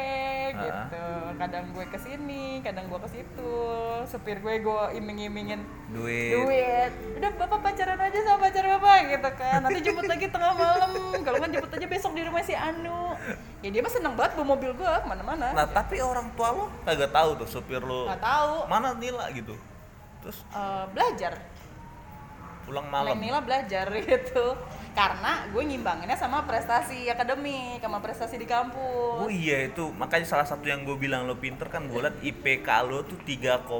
gitu. 0.55 1.05
Kadang 1.37 1.65
gue 1.73 1.85
ke 1.87 1.97
sini 2.01 2.59
kadang 2.65 2.89
gue 2.89 2.99
ke 3.01 3.09
situ. 3.09 3.55
Supir 4.09 4.41
gue 4.41 4.53
gue 4.61 4.81
iming-imingin 4.97 5.61
duit, 5.91 6.47
duit. 6.47 6.91
Udah 7.19 7.29
bapak 7.35 7.59
pacaran 7.61 7.99
aja 7.99 8.19
sama 8.23 8.37
pacar 8.47 8.65
bapak 8.65 8.97
gitu 9.11 9.29
kan. 9.37 9.59
Nanti 9.61 9.79
jemput 9.83 10.07
lagi 10.09 10.25
tengah 10.27 10.53
malam. 10.55 10.89
Kalau 11.21 11.37
nggak 11.37 11.51
jemput 11.53 11.71
aja 11.77 11.87
besok 11.87 12.11
di 12.17 12.23
rumah 12.25 12.41
si 12.41 12.53
Anu. 12.57 13.13
Ya 13.61 13.69
dia 13.69 13.81
mah 13.85 13.93
seneng 13.93 14.13
banget 14.17 14.33
bawa 14.39 14.57
mobil 14.57 14.71
gue 14.73 14.89
ke 14.89 15.07
mana-mana. 15.07 15.53
Nah 15.53 15.67
tapi 15.69 16.01
orang 16.01 16.33
tua 16.33 16.49
lo 16.49 16.65
kagak 16.83 17.13
tahu 17.13 17.29
tuh 17.45 17.47
supir 17.47 17.81
lo 17.83 18.09
nggak 18.09 18.21
tahu. 18.23 18.53
mana 18.65 18.97
Nila 18.97 19.29
gitu. 19.35 19.53
Terus? 20.21 20.37
Eh, 20.53 20.85
belajar 20.93 21.33
pulang 22.71 22.87
Neng 22.87 22.95
malam. 22.95 23.15
Nila 23.19 23.43
belajar 23.43 23.91
gitu. 23.99 24.55
Karena 24.91 25.47
gue 25.47 25.63
ngimbanginnya 25.63 26.15
sama 26.15 26.43
prestasi 26.43 27.07
akademik 27.07 27.79
sama 27.79 27.99
prestasi 27.99 28.35
di 28.35 28.43
kampus. 28.43 29.19
Oh 29.19 29.27
iya 29.27 29.67
itu 29.67 29.91
makanya 29.91 30.23
salah 30.25 30.43
satu 30.43 30.63
yang 30.63 30.83
gue 30.83 30.95
bilang 30.95 31.23
lo 31.23 31.35
pinter 31.35 31.67
kan 31.67 31.87
gue 31.87 31.95
liat 31.97 32.15
IPK 32.19 32.67
lo 32.87 33.03
tuh 33.03 33.15
3,8 33.21 33.71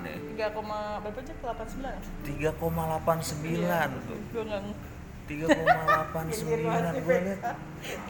ya. 0.00 0.16
Tiga 0.32 0.46
koma 0.52 1.00
berapa 1.00 1.20
aja? 1.20 1.32
delapan 1.34 1.66
sembilan 1.68 1.96
3,89 2.24 4.08
tuh. 4.08 4.18
gue 4.32 4.42
nggak 4.42 4.62
3,89 5.28 6.40
gue 7.04 7.16
liat. 7.20 7.40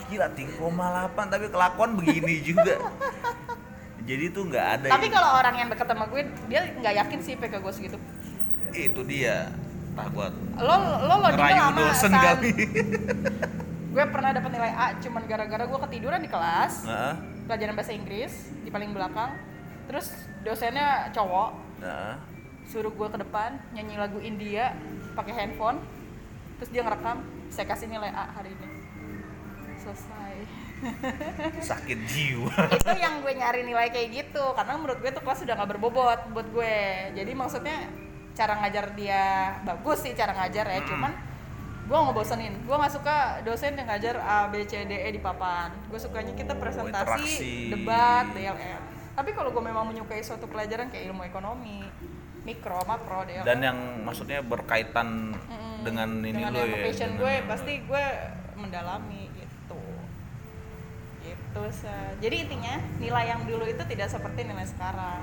gila 0.07 0.27
3,8 0.31 1.35
tapi 1.35 1.47
kelakuan 1.51 1.91
begini 1.95 2.35
juga. 2.43 2.75
Jadi 4.01 4.25
tuh 4.31 4.47
nggak 4.47 4.67
ada 4.79 4.87
tapi 4.89 5.07
yang- 5.07 5.15
kalau 5.15 5.31
orang 5.35 5.55
yang 5.57 5.69
deket 5.69 5.87
sama 5.87 6.07
gue 6.07 6.23
dia 6.47 6.63
nggak 6.73 6.95
yakin 6.97 7.19
sih 7.21 7.35
PK 7.35 7.59
gue 7.59 7.73
segitu. 7.75 7.99
Itu 8.71 9.03
dia 9.03 9.51
tak 9.91 10.07
buat 10.15 10.33
lo 10.61 10.75
lo 10.77 11.15
lo 11.15 11.17
lama 11.35 11.79
dosen 11.79 12.13
kali. 12.13 12.53
Gue 13.95 14.05
pernah 14.07 14.31
dapat 14.31 14.51
nilai 14.55 14.71
A 14.71 14.87
cuman 15.03 15.27
gara-gara 15.27 15.67
gue 15.67 15.79
ketiduran 15.91 16.23
di 16.23 16.31
kelas 16.31 16.87
Heeh, 16.87 17.15
pelajaran 17.51 17.75
bahasa 17.75 17.91
Inggris 17.91 18.55
di 18.63 18.71
paling 18.71 18.95
belakang. 18.95 19.35
Terus 19.91 20.15
dosennya 20.47 21.11
cowok 21.11 21.51
heeh. 21.83 22.15
suruh 22.71 22.95
gue 22.95 23.09
ke 23.11 23.19
depan 23.19 23.59
nyanyi 23.75 23.99
lagu 23.99 24.23
India 24.23 24.79
pakai 25.19 25.35
handphone 25.35 25.83
terus 26.63 26.71
dia 26.71 26.87
ngerekam 26.87 27.19
saya 27.51 27.67
kasih 27.67 27.91
nilai 27.91 28.15
A 28.15 28.31
hari 28.31 28.55
ini. 28.55 28.69
Selesai. 29.83 30.35
Sakit 31.75 31.99
jiwa. 32.07 32.55
Itu 32.71 32.95
yang 32.95 33.27
gue 33.27 33.33
nyari 33.35 33.67
nilai 33.67 33.91
kayak 33.91 34.09
gitu 34.15 34.55
karena 34.55 34.79
menurut 34.79 35.03
gue 35.03 35.11
tuh 35.11 35.23
kelas 35.27 35.43
sudah 35.43 35.59
nggak 35.59 35.71
berbobot 35.77 36.21
buat 36.31 36.47
gue. 36.47 36.79
Jadi 37.19 37.33
maksudnya 37.35 37.91
cara 38.41 38.57
ngajar 38.57 38.97
dia 38.97 39.25
bagus 39.69 40.01
sih 40.01 40.17
cara 40.17 40.33
ngajar 40.33 40.65
ya. 40.65 40.81
Cuman 40.89 41.13
gue 41.85 41.99
nggak 42.01 42.17
bosenin. 42.17 42.55
Gue 42.65 42.77
nggak 42.81 42.93
suka 42.97 43.45
dosen 43.45 43.77
yang 43.77 43.85
ngajar 43.85 44.17
A 44.25 44.49
B 44.49 44.65
C 44.65 44.89
D 44.89 44.97
E 44.97 45.13
di 45.13 45.21
papan. 45.21 45.69
Gue 45.93 46.01
sukanya 46.01 46.33
kita 46.33 46.57
Oh, 46.57 46.61
presentasi 46.65 46.97
interaksi. 47.21 47.53
debat 47.69 48.25
DLM 48.33 49.01
tapi 49.11 49.37
kalau 49.37 49.53
gue 49.53 49.61
memang 49.61 49.85
menyukai 49.91 50.25
suatu 50.25 50.49
pelajaran 50.49 50.89
kayak 50.89 51.13
ilmu 51.13 51.27
ekonomi 51.27 51.85
mikro 52.47 52.81
makro 52.89 53.27
DLM 53.29 53.45
dan 53.45 53.59
yang 53.61 53.79
maksudnya 54.01 54.41
berkaitan 54.41 55.37
Mm-mm. 55.37 55.85
dengan 55.85 56.09
ini 56.25 56.41
dengan 56.41 56.57
lo 56.57 56.65
ya 56.65 56.79
passion 56.89 57.11
gue 57.21 57.35
pasti 57.45 57.73
gue 57.85 58.05
mendalami 58.57 59.29
gitu. 59.37 59.83
Gitu 61.21 61.63
jadi 62.17 62.37
intinya 62.49 62.75
nilai 62.97 63.25
yang 63.29 63.45
dulu 63.45 63.69
itu 63.69 63.83
tidak 63.93 64.09
seperti 64.09 64.49
nilai 64.49 64.65
sekarang 64.65 65.21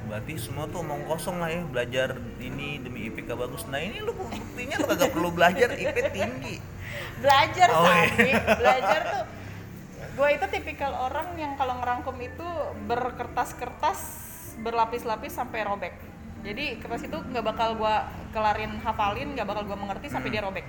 berarti 0.00 0.32
semua 0.36 0.64
tuh 0.66 0.80
omong 0.80 1.04
kosong 1.04 1.38
lah 1.38 1.48
ya 1.48 1.62
belajar 1.62 2.08
ini 2.38 2.80
demi 2.80 3.06
IPK 3.06 3.34
bagus 3.34 3.66
nah 3.66 3.78
ini 3.78 4.00
lu 4.00 4.10
buktinya 4.10 4.76
lu 4.76 4.86
kagak 4.86 5.10
perlu 5.10 5.30
belajar 5.30 5.68
IP 5.72 5.96
tinggi 6.10 6.56
belajar 7.20 7.68
Oh, 7.70 7.84
iya. 7.86 8.40
Belajar 8.56 9.00
tuh 9.06 9.22
gue 10.10 10.28
itu 10.30 10.46
tipikal 10.50 10.92
orang 10.92 11.32
yang 11.36 11.52
kalau 11.54 11.78
ngerangkum 11.78 12.16
itu 12.18 12.48
berkertas-kertas 12.84 14.00
berlapis-lapis 14.58 15.32
sampai 15.32 15.64
robek 15.64 15.94
jadi 16.40 16.80
kertas 16.80 17.04
itu 17.04 17.16
nggak 17.16 17.44
bakal 17.44 17.76
gue 17.76 17.94
kelarin 18.30 18.76
hafalin 18.80 19.32
nggak 19.32 19.44
bakal 19.44 19.64
gue 19.64 19.76
mengerti 19.76 20.06
sampai 20.08 20.28
Hmm. 20.28 20.34
dia 20.34 20.42
robek 20.42 20.66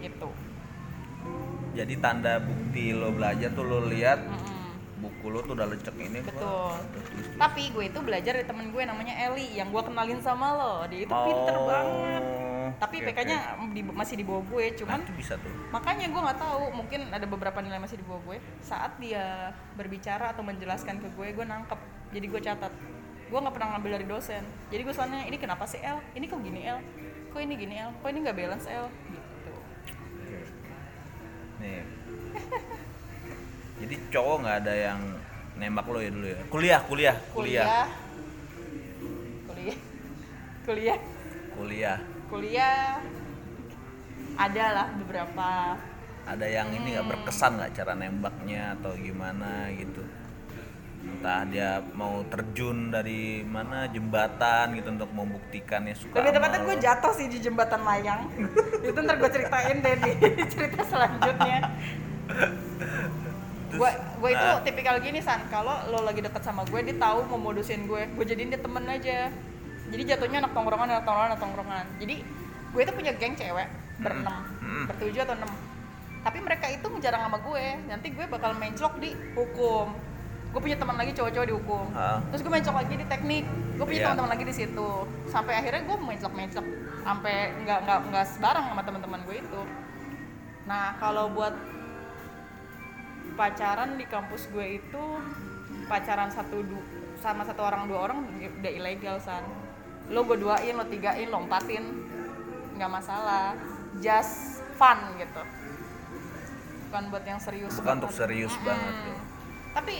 gitu 0.00 0.28
jadi 1.72 1.94
tanda 1.98 2.36
bukti 2.38 2.92
lo 2.92 3.08
belajar 3.10 3.48
tuh 3.50 3.64
lo 3.64 3.88
lihat 3.88 4.20
Mm-mm. 4.20 4.51
Buku 5.02 5.26
lo 5.28 5.42
tuh 5.42 5.52
udah 5.52 5.66
lecek 5.66 5.94
ini 5.94 6.22
Betul. 6.22 6.70
tulis-tulis. 6.88 7.26
Tapi 7.34 7.62
gue 7.68 7.84
itu 7.84 7.98
belajar 7.98 8.32
dari 8.32 8.46
temen 8.46 8.70
gue 8.70 8.82
namanya 8.82 9.14
Eli 9.20 9.52
yang 9.52 9.68
gue 9.68 9.82
kenalin 9.82 10.18
sama 10.18 10.54
lo. 10.54 10.74
Dia 10.86 11.02
itu 11.02 11.10
pinter 11.10 11.54
Oh, 11.54 11.66
banget. 11.66 12.24
Tapi 12.72 12.94
oke, 12.96 13.04
IPK-nya 13.04 13.38
di- 13.68 13.84
masih 13.84 14.14
di 14.14 14.24
bawah 14.24 14.42
gue, 14.44 14.64
cuman 14.74 14.96
nah, 14.96 15.04
itu 15.04 15.12
bisa 15.12 15.34
tuh 15.36 15.52
makanya 15.68 16.08
gue 16.08 16.20
nggak 16.20 16.40
tahu 16.40 16.62
mungkin 16.72 17.00
ada 17.10 17.26
beberapa 17.26 17.58
nilai 17.58 17.76
masih 17.76 17.96
di 17.96 18.04
bawah 18.04 18.22
gue. 18.24 18.36
Saat 18.60 18.96
dia 18.96 19.50
berbicara 19.74 20.30
atau 20.30 20.40
menjelaskan 20.40 20.96
ke 20.96 21.08
gue, 21.10 21.26
gue 21.32 21.44
nangkep. 21.44 21.78
Jadi 22.10 22.26
gue 22.28 22.40
catat. 22.40 22.72
Gue 23.26 23.38
nggak 23.38 23.52
pernah 23.52 23.68
ngambil 23.72 23.90
dari 23.96 24.06
dosen. 24.06 24.42
Jadi 24.68 24.82
gue 24.82 24.92
soalnya 24.92 25.22
ini 25.22 25.36
kenapa 25.36 25.64
sih 25.64 25.80
L? 25.80 26.00
Ini 26.12 26.24
kok 26.24 26.40
gini 26.40 26.62
L? 26.62 26.78
Kok 27.28 27.40
ini 27.40 27.54
gini 27.56 27.74
L? 27.76 27.90
Kok 27.96 28.08
ini 28.08 28.18
nggak 28.20 28.36
balance 28.36 28.66
L? 28.66 28.86
Gitu. 28.88 29.52
nih 31.58 31.82
jadi 33.80 33.94
cowok 34.10 34.36
nggak 34.42 34.56
ada 34.64 34.74
yang 34.74 35.00
nembak 35.54 35.86
lo 35.86 35.98
ya 36.00 36.10
dulu 36.10 36.26
ya? 36.26 36.38
Kuliah 36.48 36.80
kuliah 36.84 37.16
kuliah. 37.32 37.66
Kuliah. 39.46 39.76
Kuliah. 40.62 40.98
Kuliah. 41.52 41.98
kuliah. 42.30 42.96
Ada 44.32 44.64
lah 44.72 44.88
beberapa. 44.96 45.76
Ada 46.24 46.46
yang 46.48 46.72
ini 46.72 46.96
nggak 46.96 47.04
Hmm. 47.04 47.12
berkesan 47.18 47.52
nggak 47.58 47.72
cara 47.76 47.92
nembaknya 47.92 48.78
atau 48.78 48.96
gimana 48.96 49.68
gitu? 49.74 50.00
Entah 51.02 51.42
dia 51.50 51.82
mau 51.98 52.22
terjun 52.30 52.94
dari 52.94 53.42
mana 53.42 53.90
jembatan 53.90 54.78
gitu 54.78 54.94
untuk 54.94 55.10
membuktikannya 55.10 55.98
suka 55.98 56.22
lebih 56.22 56.30
sama 56.30 56.46
tepatnya 56.46 56.58
gue 56.62 56.76
jatuh 56.78 57.12
sih 57.12 57.26
di 57.26 57.38
jembatan 57.42 57.82
layang. 57.82 58.22
Itu 58.86 58.98
ntar 59.02 59.18
gue 59.18 59.30
ceritain 59.34 59.76
deh 59.82 59.94
di 59.98 60.44
cerita 60.46 60.82
selanjutnya 60.86 61.58
gue 63.72 63.90
gue 64.20 64.30
itu 64.30 64.46
ah, 64.46 64.60
tipikal 64.60 64.96
gini 65.00 65.20
san. 65.24 65.40
Kalau 65.48 65.72
lo 65.88 66.04
lagi 66.04 66.20
deket 66.20 66.42
sama 66.44 66.62
gue 66.68 66.80
dia 66.84 66.96
tahu 66.96 67.24
mau 67.32 67.40
modusin 67.40 67.88
gue. 67.88 68.02
Gue 68.12 68.24
jadiin 68.28 68.52
dia 68.52 68.60
temen 68.60 68.84
aja. 68.84 69.32
Jadi 69.92 70.02
jatuhnya 70.08 70.38
anak 70.44 70.52
tongkrongan 70.56 70.88
anak 70.88 71.04
tongkrongan 71.04 71.30
anak 71.32 71.40
tongkrongan. 71.40 71.86
Jadi 72.00 72.16
gue 72.72 72.80
itu 72.80 72.92
punya 72.92 73.12
geng 73.16 73.34
cewek 73.36 73.68
berenam 74.00 74.42
hmm, 74.60 74.84
bertujuh 74.88 75.20
atau 75.24 75.36
enam. 75.36 75.50
Tapi 76.22 76.38
mereka 76.38 76.66
itu 76.70 76.86
jarang 77.02 77.22
sama 77.28 77.38
gue. 77.40 77.66
Nanti 77.88 78.06
gue 78.14 78.24
bakal 78.28 78.56
menclok 78.56 78.94
di 79.02 79.10
hukum. 79.34 79.92
Gue 80.52 80.60
punya 80.60 80.76
teman 80.76 80.96
lagi 81.00 81.12
cowok-cowok 81.16 81.46
di 81.48 81.54
hukum. 81.56 81.84
Ah. 81.96 82.20
terus 82.28 82.44
gue 82.44 82.52
menclok 82.52 82.76
lagi 82.76 82.94
di 82.94 83.06
teknik. 83.08 83.44
Gue 83.80 83.84
punya 83.88 83.98
Iya. 83.98 84.06
teman-teman 84.12 84.30
lagi 84.36 84.44
di 84.44 84.54
situ. 84.54 84.90
Sampai 85.32 85.52
akhirnya 85.56 85.82
gue 85.88 85.96
menclok 85.96 86.32
menclok 86.36 86.66
sampai 87.02 87.34
nggak 87.66 87.78
nggak 87.82 87.98
nggak 88.14 88.24
sebarang 88.36 88.64
sama 88.68 88.82
teman-teman 88.84 89.20
gue 89.26 89.36
itu. 89.40 89.62
Nah 90.68 90.94
kalau 91.02 91.32
buat 91.34 91.54
pacaran 93.34 93.96
di 93.96 94.04
kampus 94.06 94.48
gue 94.50 94.78
itu 94.78 95.02
pacaran 95.86 96.30
satu 96.30 96.62
du- 96.62 96.86
sama 97.22 97.46
satu 97.46 97.62
orang 97.62 97.86
dua 97.86 98.10
orang 98.10 98.18
udah 98.60 98.72
ilegal 98.72 99.16
san. 99.22 99.44
Lo 100.10 100.26
gue 100.26 100.36
duain 100.38 100.74
lo 100.74 100.84
tigain 100.86 101.28
lo 101.30 101.42
empatin 101.42 101.84
nggak 102.76 102.90
masalah. 102.90 103.54
Just 104.00 104.64
fun 104.76 104.98
gitu. 105.16 105.42
Bukan 106.88 107.02
buat 107.08 107.24
yang 107.24 107.40
serius 107.40 107.72
bukan 107.80 108.04
untuk 108.04 108.12
serius 108.12 108.52
Mm-mm. 108.52 108.68
banget 108.68 108.94
tuh 109.08 109.18
tapi 109.72 109.96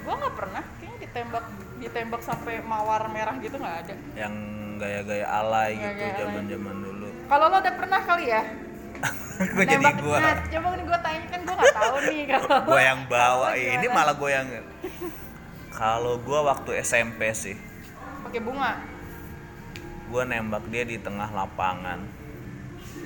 gue 0.00 0.14
nggak 0.16 0.34
pernah 0.34 0.64
kayaknya 0.80 0.96
ditembak 1.04 1.44
ditembak 1.80 2.20
sampai 2.24 2.64
mawar 2.64 3.04
merah 3.12 3.36
gitu 3.36 3.56
nggak 3.60 3.76
ada. 3.84 3.94
Yang 4.16 4.34
gaya-gaya 4.80 5.26
alay 5.28 5.76
gitu 5.76 6.04
alay. 6.08 6.20
zaman-zaman 6.24 6.76
dulu. 6.80 7.08
Kalau 7.28 7.46
lo 7.52 7.56
udah 7.60 7.74
pernah 7.76 8.00
kali 8.00 8.24
ya 8.32 8.42
gue 9.56 9.64
jadi 9.64 9.80
nah, 9.80 10.36
coba 10.44 10.68
nih 10.76 10.84
gue 10.84 10.98
tanya 11.00 11.26
kan 11.32 11.40
gue 11.40 11.54
nggak 11.56 11.76
tahu 11.76 11.96
nih 12.12 12.22
kalau 12.32 12.56
gua 12.68 12.80
yang 12.80 13.00
bawa 13.08 13.48
ini 13.76 13.86
malah 13.88 14.14
gua 14.16 14.30
yang 14.30 14.46
kalau 15.70 16.20
gua 16.20 16.44
waktu 16.44 16.76
SMP 16.84 17.32
sih. 17.32 17.56
Pakai 18.20 18.40
bunga? 18.44 18.84
Gua 20.12 20.28
nembak 20.28 20.68
dia 20.68 20.84
di 20.84 21.00
tengah 21.00 21.32
lapangan. 21.32 22.04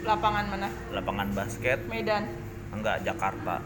Lapangan 0.02 0.44
mana? 0.50 0.68
Lapangan 0.90 1.28
basket. 1.38 1.78
Medan. 1.86 2.26
Enggak 2.74 3.06
Jakarta. 3.06 3.62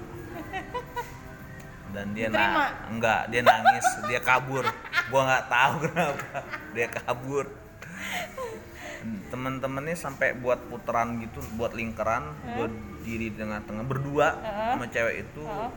Dan 1.88 2.12
dia 2.12 2.28
Diterima? 2.28 2.68
na 2.68 2.92
enggak 2.92 3.20
dia 3.32 3.40
nangis. 3.40 3.87
Dia 4.12 4.20
kabur. 4.20 4.68
Gua 5.08 5.23
nggak 5.25 5.44
tahu 5.49 5.75
kenapa. 5.88 6.44
Dia 6.76 6.87
kabur 6.92 7.49
temen-temennya 9.28 9.97
sampai 9.97 10.35
buat 10.37 10.58
putaran 10.68 11.20
gitu 11.23 11.40
buat 11.54 11.76
lingkaran 11.76 12.32
gua 12.56 12.68
diri 13.04 13.32
di 13.32 13.38
tengah-tengah 13.40 13.85
berdua 13.85 14.28
Heeh. 14.40 14.73
sama 14.76 14.87
cewek 14.88 15.14
itu. 15.28 15.42
Heeh. 15.44 15.70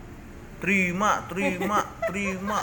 terima 0.62 1.25
terima 1.27 1.79
terima. 2.10 2.60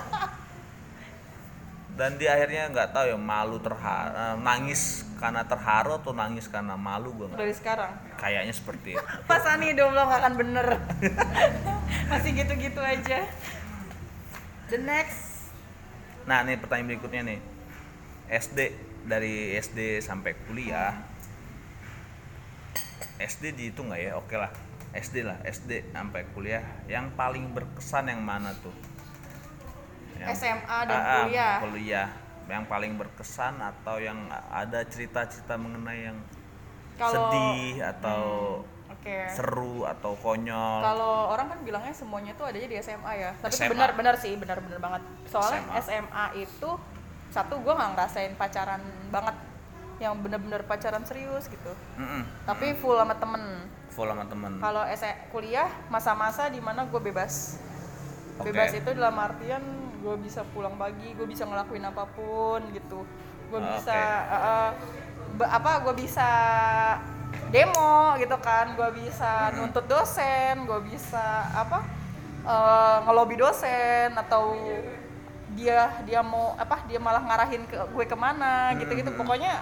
Dan 1.98 2.14
dia 2.14 2.38
akhirnya 2.38 2.70
nggak 2.70 2.94
tahu 2.94 3.10
ya 3.10 3.18
malu 3.18 3.58
terharu 3.58 4.38
nangis 4.38 5.02
karena 5.18 5.42
terharu 5.42 5.98
atau 5.98 6.14
nangis 6.14 6.46
karena 6.46 6.78
malu 6.78 7.10
nggak 7.10 7.34
dari 7.34 7.50
sekarang? 7.50 7.90
Kayaknya 8.14 8.54
seperti 8.54 8.88
itu. 8.94 9.04
Pas 9.30 9.42
ani 9.50 9.74
dong 9.74 9.92
lo 9.92 10.06
nggak 10.06 10.20
akan 10.22 10.34
bener. 10.38 10.66
Masih 12.10 12.30
gitu-gitu 12.38 12.78
aja. 12.78 13.26
The 14.70 14.78
next. 14.78 15.50
Nah, 16.28 16.44
nih 16.44 16.60
pertanyaan 16.60 16.92
berikutnya 16.92 17.22
nih. 17.24 17.38
SD 18.28 18.87
dari 19.08 19.56
SD 19.56 19.98
sampai 19.98 20.36
kuliah. 20.44 20.92
SD 23.18 23.56
dihitung 23.56 23.90
nggak 23.90 24.02
ya? 24.04 24.12
Oke 24.14 24.36
lah. 24.36 24.52
SD 24.92 25.20
lah, 25.20 25.36
SD 25.44 25.90
sampai 25.90 26.24
kuliah. 26.32 26.62
Yang 26.86 27.12
paling 27.12 27.50
berkesan 27.50 28.08
yang 28.08 28.22
mana 28.22 28.52
tuh? 28.60 28.72
SMA 30.18 30.78
dan 30.84 30.92
Ah, 30.92 31.02
ah, 31.02 31.22
kuliah. 31.24 31.56
kuliah. 31.60 32.08
Yang 32.48 32.64
paling 32.66 32.92
berkesan 32.96 33.60
atau 33.60 33.96
yang 34.00 34.16
ada 34.48 34.80
cerita-cerita 34.84 35.54
mengenai 35.56 36.08
yang 36.08 36.18
Kalau- 36.96 37.28
sedih 37.30 37.84
atau 37.84 38.22
oke 38.88 39.16
seru 39.30 39.84
atau 39.84 40.16
konyol. 40.18 40.80
Kalau 40.80 41.30
orang 41.30 41.52
kan 41.52 41.58
bilangnya 41.62 41.94
semuanya 41.94 42.32
tuh 42.34 42.48
adanya 42.48 42.66
di 42.66 42.76
SMA 42.80 43.12
ya. 43.14 43.30
Tapi 43.38 43.54
benar-benar 43.68 44.14
sih, 44.16 44.34
benar-benar 44.34 44.80
banget. 44.80 45.02
Soalnya 45.28 45.60
SMA. 45.78 46.02
SMA, 46.08 46.24
itu 46.40 46.70
satu 47.28 47.58
gue 47.58 47.70
nggak 47.70 47.90
ngerasain 47.92 48.32
pacaran 48.34 48.80
banget 49.08 49.36
yang 49.98 50.14
benar-benar 50.16 50.62
pacaran 50.62 51.02
serius 51.02 51.46
gitu. 51.46 51.72
Mm-mm. 51.96 52.22
Tapi 52.44 52.72
full 52.74 52.94
sama 52.94 53.14
temen. 53.14 53.42
Full 53.90 54.06
sama 54.06 54.24
temen. 54.24 54.52
Kalau 54.56 54.82
SE 54.88 55.10
kuliah 55.28 55.66
masa-masa 55.88 56.46
di 56.46 56.58
mana 56.58 56.86
gue 56.86 57.00
bebas. 57.02 57.58
Oke. 58.38 58.48
Bebas 58.48 58.70
itu 58.72 58.90
dalam 58.92 59.18
artian 59.18 59.58
gue 59.98 60.14
bisa 60.18 60.46
pulang 60.48 60.78
pagi, 60.78 61.10
gue 61.12 61.26
bisa 61.26 61.42
ngelakuin 61.42 61.82
apa 61.84 62.06
pun 62.08 62.62
gitu. 62.70 63.02
Gue 63.50 63.58
Ah, 63.58 63.66
bisa 63.68 63.98
eh, 64.30 64.70
be- 65.34 65.50
apa? 65.50 65.82
Gue 65.82 65.94
bisa 65.98 66.28
demo 67.50 68.14
gitu 68.16 68.36
kan. 68.38 68.72
Gue 68.74 68.88
bisa 68.96 69.50
nuntut 69.52 69.84
dosen, 69.84 70.62
gue 70.62 70.80
bisa 70.86 71.24
apa? 71.50 71.82
eh, 72.40 72.96
ngelobi 73.04 73.36
dosen 73.36 74.14
atau 74.14 74.54
dia 75.58 75.90
dia 76.06 76.22
mau 76.22 76.54
apa? 76.54 76.86
Dia 76.86 77.02
malah 77.02 77.18
ngarahin 77.20 77.66
ke 77.66 77.74
gue 77.74 78.04
ke 78.06 78.14
mana 78.14 78.78
gitu-gitu. 78.78 79.10
Pokoknya 79.12 79.58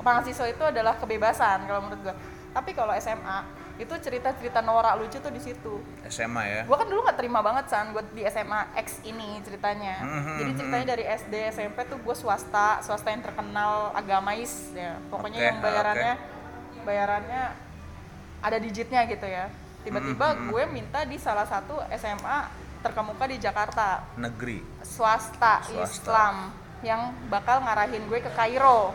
mahasiswa 0.00 0.46
itu 0.46 0.62
adalah 0.62 0.94
kebebasan 0.94 1.66
kalau 1.66 1.82
menurut 1.82 2.00
gue. 2.06 2.14
Tapi 2.54 2.70
kalau 2.72 2.94
SMA 2.96 3.38
itu 3.76 3.92
cerita-cerita 3.92 4.64
norak 4.64 4.96
lucu 4.96 5.20
tuh 5.20 5.28
di 5.28 5.36
situ 5.36 5.84
SMA 6.08 6.42
ya. 6.48 6.60
gue 6.64 6.72
kan 6.72 6.88
dulu 6.88 7.04
nggak 7.04 7.20
terima 7.20 7.44
banget 7.44 7.68
san 7.68 7.92
gue 7.92 8.00
di 8.16 8.24
SMA 8.24 8.72
X 8.72 9.04
ini 9.04 9.36
ceritanya 9.44 10.00
Mhm, 10.00 10.32
jadi 10.32 10.48
mhm. 10.48 10.56
ceritanya 10.56 10.86
dari 10.88 11.04
SD 11.04 11.34
SMP 11.52 11.84
tuh 11.84 12.00
gue 12.00 12.16
swasta 12.16 12.80
swasta 12.80 13.12
yang 13.12 13.20
terkenal 13.20 13.92
agamais 13.92 14.72
ya 14.72 14.96
pokoknya 15.12 15.36
Oke, 15.36 15.44
yang 15.44 15.58
bayarannya 15.60 16.14
bayarannya 16.88 17.42
ada 18.40 18.56
digitnya 18.56 19.04
gitu 19.04 19.28
ya 19.28 19.52
tiba-tiba 19.84 20.24
Mhm, 20.26 20.38
mhm. 20.40 20.48
gue 20.48 20.62
minta 20.72 21.00
di 21.04 21.20
salah 21.20 21.44
satu 21.44 21.76
SMA 21.92 22.38
terkemuka 22.86 23.24
di 23.26 23.36
Jakarta 23.36 23.86
Negeri. 24.14 24.62
swasta, 24.80 25.58
Swasta. 25.60 25.82
Islam 25.82 26.34
yang 26.80 27.00
bakal 27.26 27.58
ngarahin 27.60 28.06
gue 28.06 28.18
ke 28.20 28.30
Kairo 28.30 28.94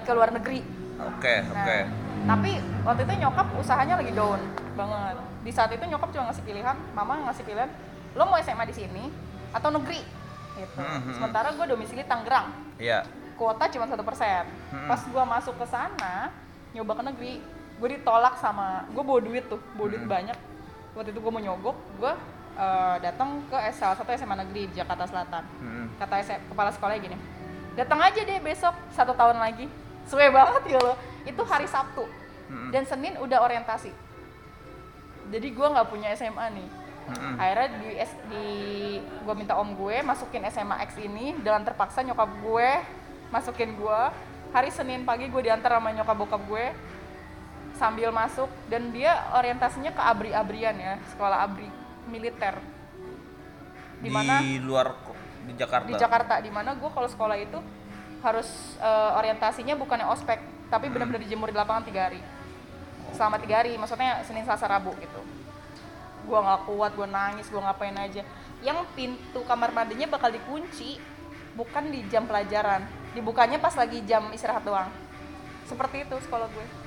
ke 0.00 0.10
luar 0.10 0.30
negeri 0.30 0.64
Oke, 0.94 1.42
Nah, 1.42 1.58
oke. 1.58 1.78
tapi 2.24 2.50
waktu 2.80 3.02
itu 3.02 3.14
nyokap 3.18 3.46
usahanya 3.58 3.98
lagi 3.98 4.14
down 4.14 4.38
banget. 4.72 5.18
Di 5.42 5.50
saat 5.50 5.68
itu 5.68 5.82
nyokap 5.82 6.06
cuma 6.08 6.30
ngasih 6.30 6.44
pilihan, 6.44 6.76
mama 6.94 7.18
ngasih 7.26 7.42
pilihan, 7.42 7.66
lo 8.14 8.24
mau 8.24 8.38
SMA 8.38 8.62
di 8.64 8.72
sini 8.72 9.10
atau 9.50 9.68
negeri, 9.68 9.98
gitu. 10.54 10.78
Hmm, 10.78 11.02
hmm, 11.02 11.12
Sementara 11.12 11.50
gue 11.50 11.66
domisili 11.66 12.06
Tangerang, 12.06 12.46
Iya. 12.78 13.02
kuota 13.34 13.66
cuma 13.66 13.90
satu 13.90 14.00
persen. 14.00 14.46
Hmm. 14.70 14.86
Pas 14.86 15.02
gue 15.02 15.24
masuk 15.26 15.54
ke 15.58 15.66
sana, 15.66 16.30
nyoba 16.70 16.92
ke 16.94 17.02
negeri, 17.04 17.34
gue 17.74 17.88
ditolak 17.90 18.38
sama, 18.38 18.86
gue 18.88 19.02
bawa 19.02 19.18
duit 19.18 19.44
tuh, 19.44 19.58
bawa 19.74 19.86
duit 19.90 20.00
Hmm. 20.00 20.14
banyak. 20.14 20.38
Waktu 20.94 21.10
itu 21.10 21.18
gue 21.18 21.32
mau 21.34 21.42
nyogok, 21.42 21.74
gue 21.98 22.12
eh, 22.54 22.96
datang 23.02 23.42
ke 23.50 23.56
salah 23.74 23.96
satu 23.98 24.10
SMA 24.14 24.36
negeri 24.46 24.70
di 24.70 24.74
Jakarta 24.78 25.04
Selatan. 25.06 25.44
Mm-mm. 25.60 25.86
kata 25.98 26.14
SM 26.22 26.40
kepala 26.50 26.70
sekolahnya 26.74 27.02
gini 27.02 27.18
datang 27.74 27.98
aja 27.98 28.20
deh 28.22 28.38
besok 28.38 28.74
satu 28.94 29.12
tahun 29.14 29.38
lagi. 29.38 29.66
Suwe 30.06 30.30
banget 30.30 30.62
ya 30.74 30.78
lo. 30.78 30.94
Itu 31.26 31.42
hari 31.42 31.66
Sabtu. 31.66 32.06
Mm-mm. 32.44 32.70
dan 32.70 32.84
Senin 32.86 33.16
udah 33.18 33.40
orientasi. 33.42 33.90
Jadi 35.32 35.48
gue 35.50 35.66
nggak 35.66 35.88
punya 35.88 36.12
SMA 36.14 36.46
nih. 36.54 36.68
Mm-mm. 37.04 37.36
akhirnya 37.36 37.68
di, 37.84 37.90
di 38.32 38.46
gue 38.96 39.34
minta 39.36 39.60
om 39.60 39.76
gue 39.76 40.00
masukin 40.00 40.40
SMA 40.48 40.88
X 40.88 40.96
ini 40.96 41.36
dengan 41.36 41.60
terpaksa 41.60 42.00
nyokap 42.00 42.32
gue 42.40 42.68
masukin 43.28 43.76
gue 43.76 44.00
hari 44.56 44.72
Senin 44.72 45.04
pagi 45.04 45.28
gue 45.28 45.42
diantar 45.44 45.76
sama 45.76 45.92
nyokap 45.92 46.16
bokap 46.16 46.40
gue 46.48 46.72
sambil 47.76 48.08
masuk 48.08 48.48
dan 48.72 48.88
dia 48.88 49.20
orientasinya 49.36 49.92
ke 49.92 50.00
abri-abrian 50.00 50.80
ya 50.80 50.94
sekolah 51.12 51.44
abri 51.44 51.68
militer. 52.08 52.58
Di 54.00 54.08
di 54.08 54.10
mana 54.12 54.40
luar 54.60 54.88
ko- 55.00 55.16
di 55.44 55.52
Jakarta. 55.56 55.88
di 55.88 55.94
Jakarta 55.96 56.34
di 56.40 56.50
mana 56.52 56.72
gue 56.72 56.90
kalau 56.90 57.08
sekolah 57.08 57.36
itu 57.36 57.58
harus 58.24 58.76
eh, 58.80 59.18
orientasinya 59.20 59.76
bukannya 59.76 60.08
ospek 60.08 60.40
tapi 60.72 60.88
benar-benar 60.88 61.20
dijemur 61.20 61.52
di 61.52 61.56
lapangan 61.56 61.84
tiga 61.84 62.08
hari. 62.08 62.20
Selama 63.12 63.36
tiga 63.38 63.60
hari 63.62 63.76
maksudnya 63.76 64.24
Senin 64.24 64.42
Selasa 64.48 64.66
Rabu 64.66 64.96
gitu. 64.98 65.20
Gue 66.24 66.38
nggak 66.40 66.60
kuat 66.66 66.92
gue 66.96 67.08
nangis 67.08 67.46
gue 67.52 67.60
ngapain 67.60 67.94
aja. 67.94 68.24
Yang 68.64 68.78
pintu 68.96 69.44
kamar 69.44 69.70
mandinya 69.76 70.08
bakal 70.08 70.32
dikunci 70.32 70.96
bukan 71.54 71.92
di 71.92 72.00
jam 72.08 72.24
pelajaran. 72.24 72.82
Dibukanya 73.12 73.60
pas 73.60 73.76
lagi 73.76 74.00
jam 74.08 74.32
istirahat 74.32 74.64
doang. 74.64 74.88
Seperti 75.68 76.08
itu 76.08 76.16
sekolah 76.24 76.48
gue 76.48 76.83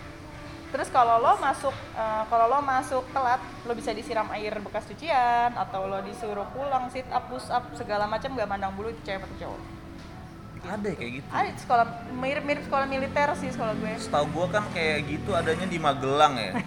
terus 0.68 0.90
kalau 0.90 1.18
lo 1.18 1.34
masuk 1.38 1.72
eh, 1.94 2.24
kalau 2.28 2.46
lo 2.48 2.60
masuk 2.60 3.04
telat 3.10 3.40
lo 3.64 3.72
bisa 3.72 3.92
disiram 3.92 4.28
air 4.30 4.52
bekas 4.60 4.84
cucian 4.84 5.56
atau 5.56 5.88
lo 5.88 6.00
disuruh 6.02 6.44
pulang 6.52 6.88
sit 6.88 7.08
up 7.08 7.28
push 7.28 7.48
up 7.48 7.64
segala 7.74 8.04
macam 8.04 8.32
gak 8.32 8.46
mandang 8.46 8.74
bulu 8.74 8.90
itu 8.90 9.02
cewek 9.04 9.24
atau 9.24 9.38
cowok 9.42 9.62
Ada 10.68 10.90
kayak 10.92 11.12
gitu. 11.14 11.28
ada 11.32 11.50
sekolah 11.56 11.86
mirip 12.12 12.44
mirip 12.44 12.64
sekolah 12.64 12.86
militer 12.86 13.30
sih 13.36 13.48
sekolah 13.48 13.72
gue 13.74 13.94
Setahu 13.98 14.28
gua 14.30 14.48
kan 14.50 14.68
kayak 14.70 15.08
gitu 15.08 15.32
adanya 15.32 15.64
di 15.64 15.80
Magelang 15.80 16.36
ya. 16.36 16.52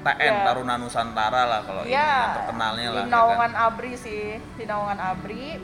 TN 0.00 0.16
Ya. 0.32 0.42
Taruna 0.42 0.74
Nusantara 0.74 1.44
lah 1.44 1.60
kalau 1.60 1.84
ini 1.84 1.92
yang 1.92 2.00
ya 2.00 2.34
terkenalnya 2.40 2.88
lah. 2.88 3.04
di 3.04 3.06
ya 3.06 3.12
naungan 3.12 3.52
kan? 3.52 3.64
abri 3.68 3.92
sih 3.94 4.24
di 4.56 4.64
naungan 4.64 4.98
abri 4.98 5.60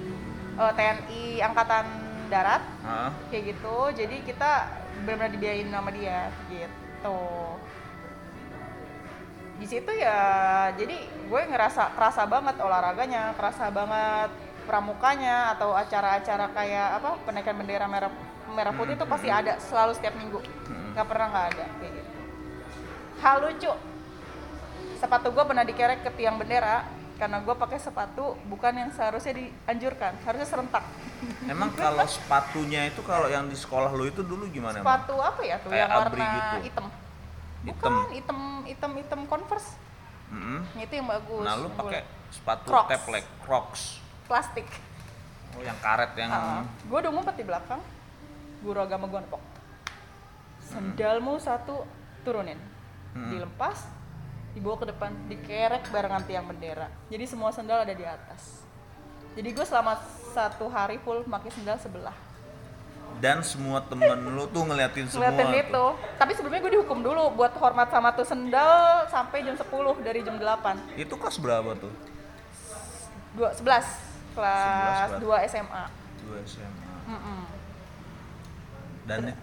eh, 0.55 0.73
TNI 0.77 1.23
angkatan 1.41 1.85
darat 2.27 2.63
Hah? 2.85 3.11
kayak 3.33 3.57
gitu 3.57 3.77
jadi 3.97 4.17
kita 4.23 4.51
benar-benar 5.03 5.31
dibiayain 5.33 5.69
sama 5.69 5.91
dia 5.91 6.29
gitu 6.47 6.69
di 9.57 9.67
situ 9.67 9.89
ya 9.97 10.69
jadi 10.77 10.97
gue 11.01 11.43
ngerasa 11.49 11.97
kerasa 11.97 12.29
banget 12.29 12.61
olahraganya 12.61 13.33
kerasa 13.35 13.73
banget 13.73 14.31
pramukanya 14.67 15.57
atau 15.57 15.73
acara-acara 15.73 16.51
kayak 16.53 16.89
apa 17.01 17.11
penaikan 17.23 17.55
bendera 17.57 17.87
merah 17.87 18.13
merah 18.51 18.75
putih 18.75 18.99
itu 18.99 19.07
pasti 19.07 19.29
ada 19.31 19.59
selalu 19.63 19.93
setiap 19.95 20.15
minggu. 20.19 20.43
Nggak 20.95 21.07
pernah 21.07 21.27
nggak 21.31 21.47
ada 21.55 21.67
kayak 21.79 21.93
gitu. 21.95 22.11
Hal 23.23 23.37
lucu 23.43 23.73
sepatu 24.99 25.29
gue 25.33 25.45
pernah 25.45 25.65
dikerek 25.65 26.01
ke 26.03 26.11
tiang 26.19 26.37
bendera 26.37 26.85
karena 27.17 27.41
gue 27.41 27.55
pakai 27.55 27.77
sepatu 27.77 28.37
bukan 28.47 28.73
yang 28.77 28.91
seharusnya 28.91 29.33
dianjurkan 29.35 30.13
harusnya 30.23 30.45
serentak 30.47 30.85
Emang 31.43 31.73
kalau 31.73 32.05
sepatunya 32.05 32.87
itu 32.87 33.01
kalau 33.01 33.25
yang 33.27 33.47
di 33.47 33.57
sekolah 33.57 33.89
lu 33.91 34.05
itu 34.05 34.21
dulu 34.21 34.45
gimana? 34.47 34.77
Emang? 34.77 34.85
sepatu 34.85 35.15
apa 35.17 35.41
ya 35.41 35.57
tuh 35.59 35.73
Kayak 35.73 35.81
yang 35.83 35.97
warna 35.99 36.27
gitu. 36.29 36.57
hitam 36.63 36.87
bukan 37.65 37.93
hitam 38.13 38.39
hitam 38.63 38.91
hitam 38.95 39.21
converse 39.25 39.81
Mm-mm. 40.27 40.61
itu 40.77 40.93
yang 40.93 41.07
bagus 41.07 41.43
Nah 41.43 41.55
lu 41.57 41.69
pakai 41.73 42.01
sepatu 42.29 42.67
Crocs. 42.67 42.89
keplek 42.91 43.25
Crocs. 43.41 43.83
plastik 44.27 44.67
Oh 45.53 45.63
yang 45.63 45.79
karet 45.79 46.13
yang 46.15 46.29
gue 46.85 46.99
udah 46.99 47.11
ngumpet 47.11 47.35
di 47.35 47.45
belakang 47.45 47.81
guru 48.59 48.77
agama 48.77 49.09
gue 49.09 49.21
nepok 49.23 49.43
sendalmu 50.61 51.39
satu 51.39 51.87
turunin 52.23 52.59
Hmm. 53.09 53.33
dilepas 53.33 53.89
dibawa 54.57 54.77
ke 54.81 54.87
depan 54.89 55.13
dikerek 55.29 55.85
barengan 55.93 56.25
tiang 56.25 56.49
bendera 56.49 56.89
jadi 57.13 57.29
semua 57.29 57.53
sendal 57.53 57.85
ada 57.85 57.93
di 57.93 58.09
atas 58.09 58.65
jadi 59.37 59.53
gue 59.53 59.67
selama 59.69 60.01
satu 60.33 60.73
hari 60.73 60.97
full 61.05 61.21
pakai 61.29 61.53
sendal 61.53 61.77
sebelah 61.77 62.17
dan 63.21 63.41
semua 63.45 63.81
temen 63.85 64.29
lu 64.33 64.45
tuh 64.49 64.65
ngeliatin 64.65 65.09
semua. 65.09 65.29
ngeliatin 65.29 65.49
tuh. 65.53 65.61
itu 65.61 65.85
tapi 66.17 66.33
sebelumnya 66.33 66.61
gue 66.65 66.73
dihukum 66.81 66.99
dulu 67.05 67.37
buat 67.37 67.53
hormat 67.61 67.93
sama 67.93 68.17
tuh 68.17 68.25
sendal 68.25 69.05
sampai 69.13 69.45
jam 69.45 69.57
10 69.57 69.69
dari 70.05 70.21
jam 70.25 70.37
8 70.41 70.97
Itu 70.97 71.15
kelas 71.21 71.37
berapa 71.41 71.77
tuh? 71.77 71.93
dua 73.37 73.53
sebelas 73.53 73.85
kelas 74.33 75.21
11, 75.21 75.25
2 75.25 75.53
SMA 75.53 75.85
Dua 76.27 76.39
SMA. 76.43 76.95
Mm-mm. 77.07 77.41
Dan 79.07 79.37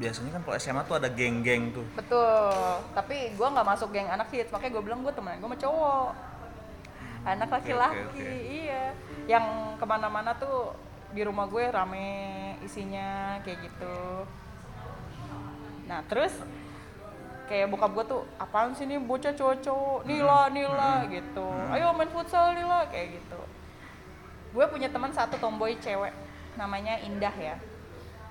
biasanya 0.00 0.30
kan 0.32 0.42
kalau 0.48 0.56
SMA 0.56 0.82
tuh 0.88 0.96
ada 0.96 1.08
geng-geng 1.12 1.76
tuh. 1.76 1.84
betul. 1.92 2.80
Tapi 2.96 3.36
gue 3.36 3.46
nggak 3.52 3.68
masuk 3.68 3.92
geng 3.92 4.08
anak 4.08 4.32
hits 4.32 4.48
makanya 4.48 4.72
gue 4.80 4.82
bilang 4.88 5.00
gue 5.04 5.12
temenan 5.12 5.36
gue 5.36 5.48
sama 5.52 5.58
cowok. 5.60 6.10
Anak 7.20 7.48
Oke, 7.52 7.54
laki-laki 7.60 8.00
oke, 8.00 8.16
oke. 8.16 8.32
iya. 8.48 8.84
Yang 9.28 9.44
ke 9.76 9.84
mana-mana 9.84 10.32
tuh 10.40 10.72
di 11.12 11.20
rumah 11.20 11.44
gue 11.44 11.68
rame 11.68 12.08
isinya 12.64 13.36
kayak 13.44 13.60
gitu. 13.68 14.24
Nah 15.84 16.00
terus 16.08 16.32
kayak 17.52 17.68
bokap 17.68 17.92
gue 17.92 18.04
tuh 18.08 18.22
apaan 18.40 18.72
sih 18.72 18.88
nih 18.88 18.96
bocah 18.96 19.36
cowok-cowok 19.36 20.08
Nila 20.08 20.48
Nila 20.48 21.04
gitu. 21.12 21.44
ayo 21.76 21.92
main 21.92 22.08
futsal 22.08 22.56
Nila 22.56 22.88
kayak 22.88 23.20
gitu. 23.20 23.40
Gue 24.56 24.64
punya 24.72 24.88
teman 24.88 25.12
satu 25.12 25.36
tomboy 25.36 25.76
cewek 25.76 26.16
namanya 26.56 26.96
Indah 27.04 27.34
ya. 27.36 27.60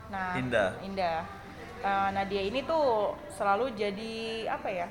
Nah 0.10 0.34
Indah. 0.34 0.74
Indah 0.82 1.22
Eh, 1.80 2.10
nah 2.12 2.24
dia 2.24 2.42
ini 2.42 2.60
tuh 2.62 2.86
selalu 3.32 3.72
jadi 3.72 4.15
apa 4.46 4.68
ya 4.68 4.88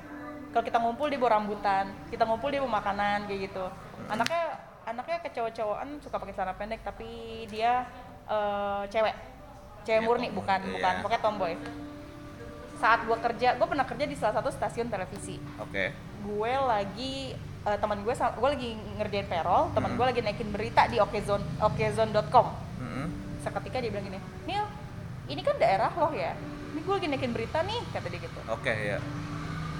kalau 0.49 0.65
kita 0.65 0.77
ngumpul 0.77 1.05
dia 1.05 1.15
bawa 1.15 1.37
rambutan 1.37 1.85
kita 2.09 2.25
ngumpul 2.25 2.49
dia 2.49 2.57
bawa 2.59 2.81
makanan 2.81 3.29
kayak 3.29 3.45
gitu 3.45 3.61
anaknya 4.07 4.57
anaknya 4.83 5.21
kecowok-cowokan 5.21 6.01
suka 6.01 6.17
pakai 6.17 6.33
celana 6.33 6.57
pendek 6.57 6.81
tapi 6.81 7.05
dia 7.45 7.85
eh, 8.25 8.81
cewek 8.87 9.13
cewek 9.79 9.95
Iya, 9.95 10.01
murni 10.01 10.27
bukan 10.29 10.59
Iya. 10.59 10.73
bukan 10.73 10.93
pokoknya 10.99 11.21
tomboy 11.21 11.53
saat 12.75 13.03
gua 13.03 13.17
kerja 13.19 13.53
gue 13.53 13.67
pernah 13.67 13.85
kerja 13.85 14.05
di 14.05 14.15
salah 14.15 14.35
satu 14.35 14.49
stasiun 14.49 14.87
televisi 14.87 15.37
Oke. 15.57 15.93
gue 16.19 16.53
lagi 16.57 17.37
eh, 17.37 17.77
teman 17.77 18.01
gue 18.01 18.13
gue 18.15 18.49
lagi 18.49 18.69
ngerjain 18.97 19.27
payroll 19.27 19.69
teman 19.71 19.93
Hmm. 19.93 19.97
gue 19.99 20.05
lagi 20.09 20.21
naikin 20.21 20.49
berita 20.49 20.87
di 20.87 20.97
okezone 20.97 21.45
okezone.com 21.59 22.47
Mm-mm. 22.79 23.07
seketika 23.39 23.77
dia 23.77 23.93
bilang 23.93 24.07
gini 24.07 24.17
Nil 24.43 24.65
ini 25.27 25.41
kan 25.43 25.53
daerah 25.55 25.93
loh 25.93 26.09
ya 26.09 26.33
ini 26.69 26.79
gue 26.79 26.93
lagi 26.93 27.07
naikin 27.07 27.31
berita 27.31 27.59
nih 27.61 27.79
kata 27.89 28.07
dia 28.07 28.19
gitu 28.21 28.39
Oke 28.47 28.69
ya. 28.69 28.97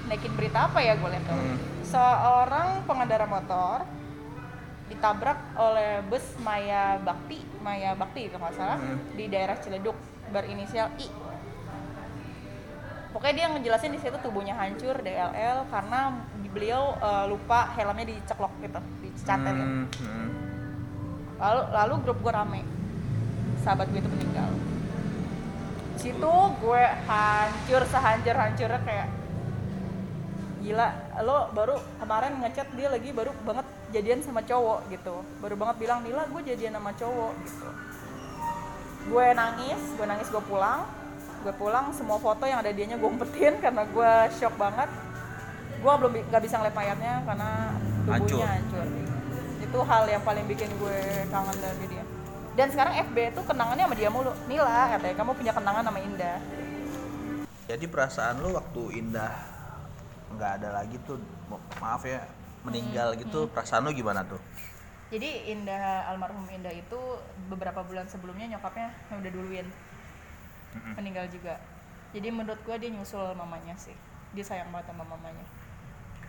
naikin 0.05 0.33
berita 0.33 0.65
apa 0.65 0.79
ya 0.79 0.93
gue 0.93 1.05
lihat 1.07 1.23
tuh 1.23 1.35
Hmm. 1.35 1.57
seorang 1.83 2.69
pengendara 2.83 3.25
motor 3.25 3.85
ditabrak 4.85 5.37
oleh 5.55 6.01
bus 6.03 6.23
Maya 6.39 6.97
Bakti 6.97 7.37
Maya 7.59 7.93
Bakti 7.93 8.25
kalau 8.27 8.41
nggak 8.43 8.55
salah 8.55 8.77
Hmm. 8.77 8.97
di 9.13 9.25
daerah 9.25 9.53
Ciledug 9.55 9.93
berinisial 10.27 10.89
I 10.95 11.07
pokoknya 13.09 13.33
dia 13.35 13.47
ngejelasin 13.49 13.89
di 13.89 13.99
situ 13.99 14.17
tubuhnya 14.19 14.53
hancur 14.53 14.97
DLL 14.97 15.65
karena 15.67 16.13
beliau 16.47 16.93
eh, 16.95 17.25
lupa 17.27 17.69
helmnya 17.71 18.05
diceklok 18.07 18.53
gitu 18.59 18.79
dicaterin 18.99 19.57
Hmm, 19.59 19.85
hmm. 19.87 20.27
lalu 21.37 21.61
lalu 21.71 21.93
grup 22.03 22.17
gue 22.19 22.31
rame 22.31 22.61
sahabat 23.59 23.85
gue 23.87 23.97
itu 23.97 24.09
meninggal 24.09 24.49
situ 25.99 26.33
gue 26.63 26.83
hancur 27.03 27.83
sehancur 27.91 28.35
hancurnya 28.39 28.79
kayak 28.87 29.09
gila 30.59 30.87
lo 31.23 31.51
baru 31.51 31.75
kemarin 31.99 32.39
ngechat 32.39 32.67
dia 32.75 32.87
lagi 32.87 33.11
baru 33.11 33.31
banget 33.43 33.67
jadian 33.91 34.19
sama 34.23 34.43
cowok 34.43 34.87
gitu. 34.91 35.23
Baru 35.39 35.55
banget 35.55 35.75
bilang 35.79 35.99
Nila 36.03 36.27
gue 36.27 36.41
jadian 36.43 36.75
sama 36.79 36.91
cowok 36.95 37.33
gitu. 37.43 37.69
Gue 39.11 39.25
nangis 39.35 39.81
gue 39.95 40.05
nangis 40.07 40.27
gue 40.31 40.43
pulang. 40.47 40.87
Gue 41.43 41.55
pulang 41.55 41.95
semua 41.95 42.19
foto 42.19 42.43
yang 42.43 42.59
ada 42.59 42.71
dianya 42.75 42.99
gue 42.99 43.09
umpetin 43.09 43.55
karena 43.63 43.83
gue 43.87 44.11
shock 44.35 44.55
banget. 44.59 44.87
Gue 45.79 45.93
belum 45.95 46.11
nggak 46.27 46.43
bisa 46.43 46.59
ngeliat 46.59 46.75
mayatnya 46.75 47.13
karena 47.23 47.49
tubuhnya 48.03 48.47
Hancur. 48.47 48.83
hancur. 48.83 48.85
Itu 49.63 49.79
hal 49.83 50.03
yang 50.11 50.23
paling 50.27 50.45
bikin 50.47 50.69
gue 50.75 50.99
kangen 51.31 51.57
dari 51.59 51.87
dia 51.87 52.03
dan 52.59 52.67
sekarang 52.67 52.91
FB 53.07 53.17
itu 53.31 53.41
kenangannya 53.47 53.87
sama 53.87 53.95
dia 53.95 54.11
mulu. 54.11 54.35
Nila 54.51 54.91
katanya 54.91 55.15
kamu 55.15 55.31
punya 55.31 55.53
kenangan 55.55 55.83
sama 55.87 55.99
Indah. 56.03 56.37
Jadi 57.71 57.85
perasaan 57.87 58.43
lu 58.43 58.51
waktu 58.51 58.99
Indah 58.99 59.31
nggak 60.35 60.51
ada 60.59 60.69
lagi 60.75 60.99
tuh, 61.07 61.15
maaf 61.79 62.03
ya, 62.03 62.19
meninggal 62.67 63.15
Hmm, 63.15 63.19
gitu, 63.23 63.47
perasaan 63.47 63.87
lu 63.87 63.95
gimana 63.95 64.27
tuh? 64.27 64.37
jadi 65.09 65.49
Indah 65.49 66.05
almarhum 66.05 66.45
Indah 66.53 66.69
itu 66.69 66.99
beberapa 67.49 67.81
bulan 67.81 68.05
sebelumnya 68.05 68.45
nyokapnya 68.45 68.93
yang 69.09 69.17
udah 69.25 69.31
duluin 69.33 69.67
meninggal 70.93 71.25
juga. 71.33 71.57
Jadi 72.13 72.29
menurut 72.29 72.61
gue 72.61 72.75
dia 72.77 72.91
nyusul 72.93 73.33
mamanya 73.33 73.73
sih. 73.73 73.95
Dia 74.37 74.45
sayang 74.45 74.69
banget 74.69 74.93
sama 74.93 75.07
mamanya. 75.09 75.41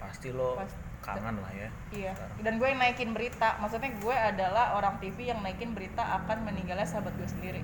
Pasti 0.00 0.32
lo 0.32 0.56
Pas- 0.56 0.78
kangen 1.00 1.36
lah 1.40 1.52
ya. 1.56 1.68
Iya, 1.90 2.12
sekarang. 2.14 2.36
dan 2.44 2.52
gue 2.60 2.68
yang 2.70 2.80
naikin 2.80 3.10
berita. 3.16 3.48
Maksudnya 3.58 3.90
gue 3.96 4.16
adalah 4.16 4.76
orang 4.76 5.00
TV 5.00 5.32
yang 5.32 5.40
naikin 5.40 5.72
berita 5.72 6.04
akan 6.22 6.44
meninggalnya 6.46 6.86
sahabat 6.86 7.16
gue 7.16 7.28
sendiri. 7.28 7.62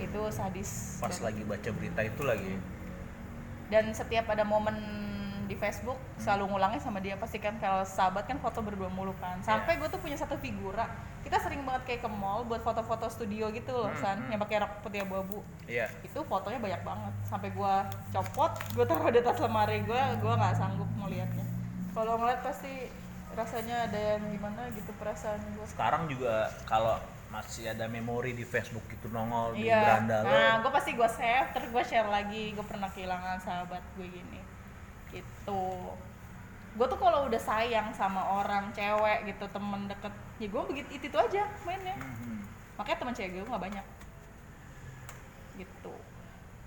Itu 0.00 0.20
sadis. 0.32 0.98
Pas 0.98 1.12
banget. 1.12 1.22
lagi 1.22 1.42
baca 1.44 1.68
berita 1.76 2.00
itu 2.02 2.22
lagi. 2.24 2.54
Dan 3.70 3.94
setiap 3.94 4.26
ada 4.32 4.42
momen 4.42 4.74
di 5.50 5.58
Facebook 5.58 5.98
selalu 6.22 6.54
ngulangnya 6.54 6.78
sama 6.78 7.02
dia 7.02 7.18
pasti 7.18 7.42
kan 7.42 7.58
kalau 7.58 7.82
sahabat 7.82 8.22
kan 8.30 8.38
foto 8.38 8.62
berdua 8.62 8.86
mulu 8.86 9.10
kan. 9.18 9.42
Sampai 9.42 9.82
gue 9.82 9.88
tuh 9.90 9.98
punya 9.98 10.14
satu 10.14 10.38
figura. 10.38 10.86
Kita 11.26 11.42
sering 11.42 11.66
banget 11.66 11.82
kayak 11.90 12.00
ke 12.06 12.10
mall 12.10 12.46
buat 12.46 12.62
foto-foto 12.62 13.10
studio 13.10 13.50
gitu 13.50 13.74
loh, 13.74 13.90
Hmm, 13.90 13.98
San, 13.98 14.18
hmm. 14.22 14.30
yang 14.30 14.40
pakai 14.40 14.62
rok 14.62 14.72
putih 14.86 15.02
abu-abu. 15.02 15.42
Iya. 15.66 15.90
Itu 16.06 16.22
fotonya 16.22 16.62
banyak 16.62 16.82
banget. 16.86 17.12
Sampai 17.26 17.50
gue 17.50 17.74
copot, 18.14 18.52
gue 18.78 18.84
taruh 18.86 19.10
di 19.10 19.18
atas 19.18 19.36
lemari 19.42 19.82
gue, 19.82 20.02
gue 20.22 20.32
nggak 20.32 20.54
sanggup 20.54 20.88
melihatnya. 20.96 21.44
Kalau 21.90 22.14
ngeliat 22.18 22.40
pasti 22.46 22.86
rasanya 23.34 23.86
ada 23.86 23.98
yang 24.16 24.22
gimana 24.30 24.70
gitu 24.74 24.90
perasaan 24.98 25.38
gue. 25.54 25.66
Sekarang 25.66 26.10
juga 26.10 26.50
kalau 26.66 26.98
masih 27.30 27.70
ada 27.70 27.86
memori 27.86 28.34
di 28.34 28.42
Facebook 28.42 28.82
gitu 28.90 29.06
nongol 29.06 29.54
di 29.54 29.70
Iya. 29.70 29.86
beranda 29.86 30.16
lo. 30.26 30.34
Nah, 30.34 30.54
gue 30.66 30.72
pasti 30.74 30.90
gue 30.98 31.06
save, 31.06 31.48
terus 31.54 31.68
gue 31.70 31.84
share 31.86 32.10
lagi. 32.10 32.50
Gue 32.58 32.66
pernah 32.66 32.90
kehilangan 32.90 33.38
sahabat 33.38 33.82
gue 33.94 34.06
gini. 34.10 34.40
Gitu. 35.14 35.62
Gue 36.74 36.86
tuh 36.86 36.98
kalau 36.98 37.30
udah 37.30 37.38
sayang 37.38 37.94
sama 37.94 38.22
orang 38.42 38.74
cewek 38.74 39.30
gitu, 39.30 39.46
temen 39.50 39.86
deket, 39.86 40.14
ya 40.42 40.46
gue 40.50 40.62
begitu 40.70 40.90
itu, 40.98 41.04
itu 41.06 41.18
aja 41.18 41.46
mainnya. 41.62 41.94
Mhm. 41.98 42.42
Makanya 42.78 42.98
teman 42.98 43.14
cewek 43.14 43.30
gue 43.38 43.46
nggak 43.46 43.62
banyak. 43.62 43.86
Gitu. 45.58 45.94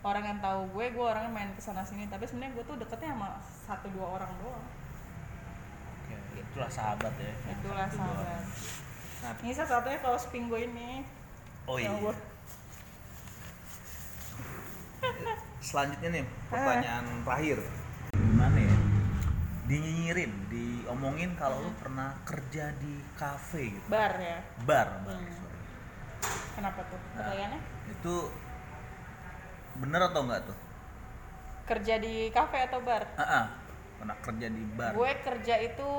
Orang 0.04 0.24
yang 0.28 0.40
tahu 0.40 0.68
gue, 0.76 0.86
gue 0.96 1.06
orangnya 1.06 1.32
main 1.32 1.52
ke 1.56 1.62
sana 1.64 1.84
sini. 1.84 2.08
Tapi 2.08 2.24
sebenarnya 2.24 2.56
gue 2.56 2.64
tuh 2.68 2.76
deketnya 2.80 3.16
sama 3.16 3.36
satu 3.68 3.88
dua 3.92 4.20
orang 4.20 4.32
doang. 4.40 4.64
Itulah 6.34 6.70
sahabat 6.70 7.14
ya. 7.16 7.34
Itulah 7.50 7.88
Satu, 7.88 7.98
sahabat. 8.00 8.44
Nah, 9.24 9.32
Ini 9.40 9.52
salah 9.54 9.70
satunya 9.80 10.00
kalau 10.00 10.18
sping 10.18 10.46
gue 10.48 10.62
ini. 10.64 10.90
oh 11.64 11.78
iya. 11.80 11.88
yang 11.88 12.00
gue 12.04 12.14
Selanjutnya 15.60 16.10
nih 16.12 16.24
pertanyaan 16.52 17.06
terakhir. 17.24 17.60
Gimana 18.14 18.58
ya? 18.60 18.76
Dinyinyirin, 19.64 20.32
diomongin 20.52 21.32
kalau 21.40 21.64
lu 21.64 21.72
pernah 21.80 22.20
kerja 22.28 22.76
di 22.78 23.00
kafe 23.16 23.72
gitu. 23.72 23.88
bar 23.88 24.12
ya. 24.20 24.40
Bar, 24.68 24.88
bar. 25.08 25.16
Hmm. 25.16 25.32
sorry. 25.32 25.60
Kenapa 26.54 26.80
tuh? 26.84 27.00
Pertanyaannya? 27.16 27.62
Itu 27.90 28.14
bener 29.74 30.02
atau 30.06 30.22
enggak 30.24 30.44
tuh? 30.46 30.58
kerja 31.64 31.96
di 31.96 32.28
kafe 32.28 32.68
atau 32.68 32.84
bar 32.84 33.08
Ah, 33.16 33.24
ah. 33.24 33.46
pernah 33.96 34.20
kerja 34.20 34.52
di 34.52 34.64
bar 34.76 34.92
gue 34.92 35.12
kerja 35.24 35.56
itu 35.64 35.90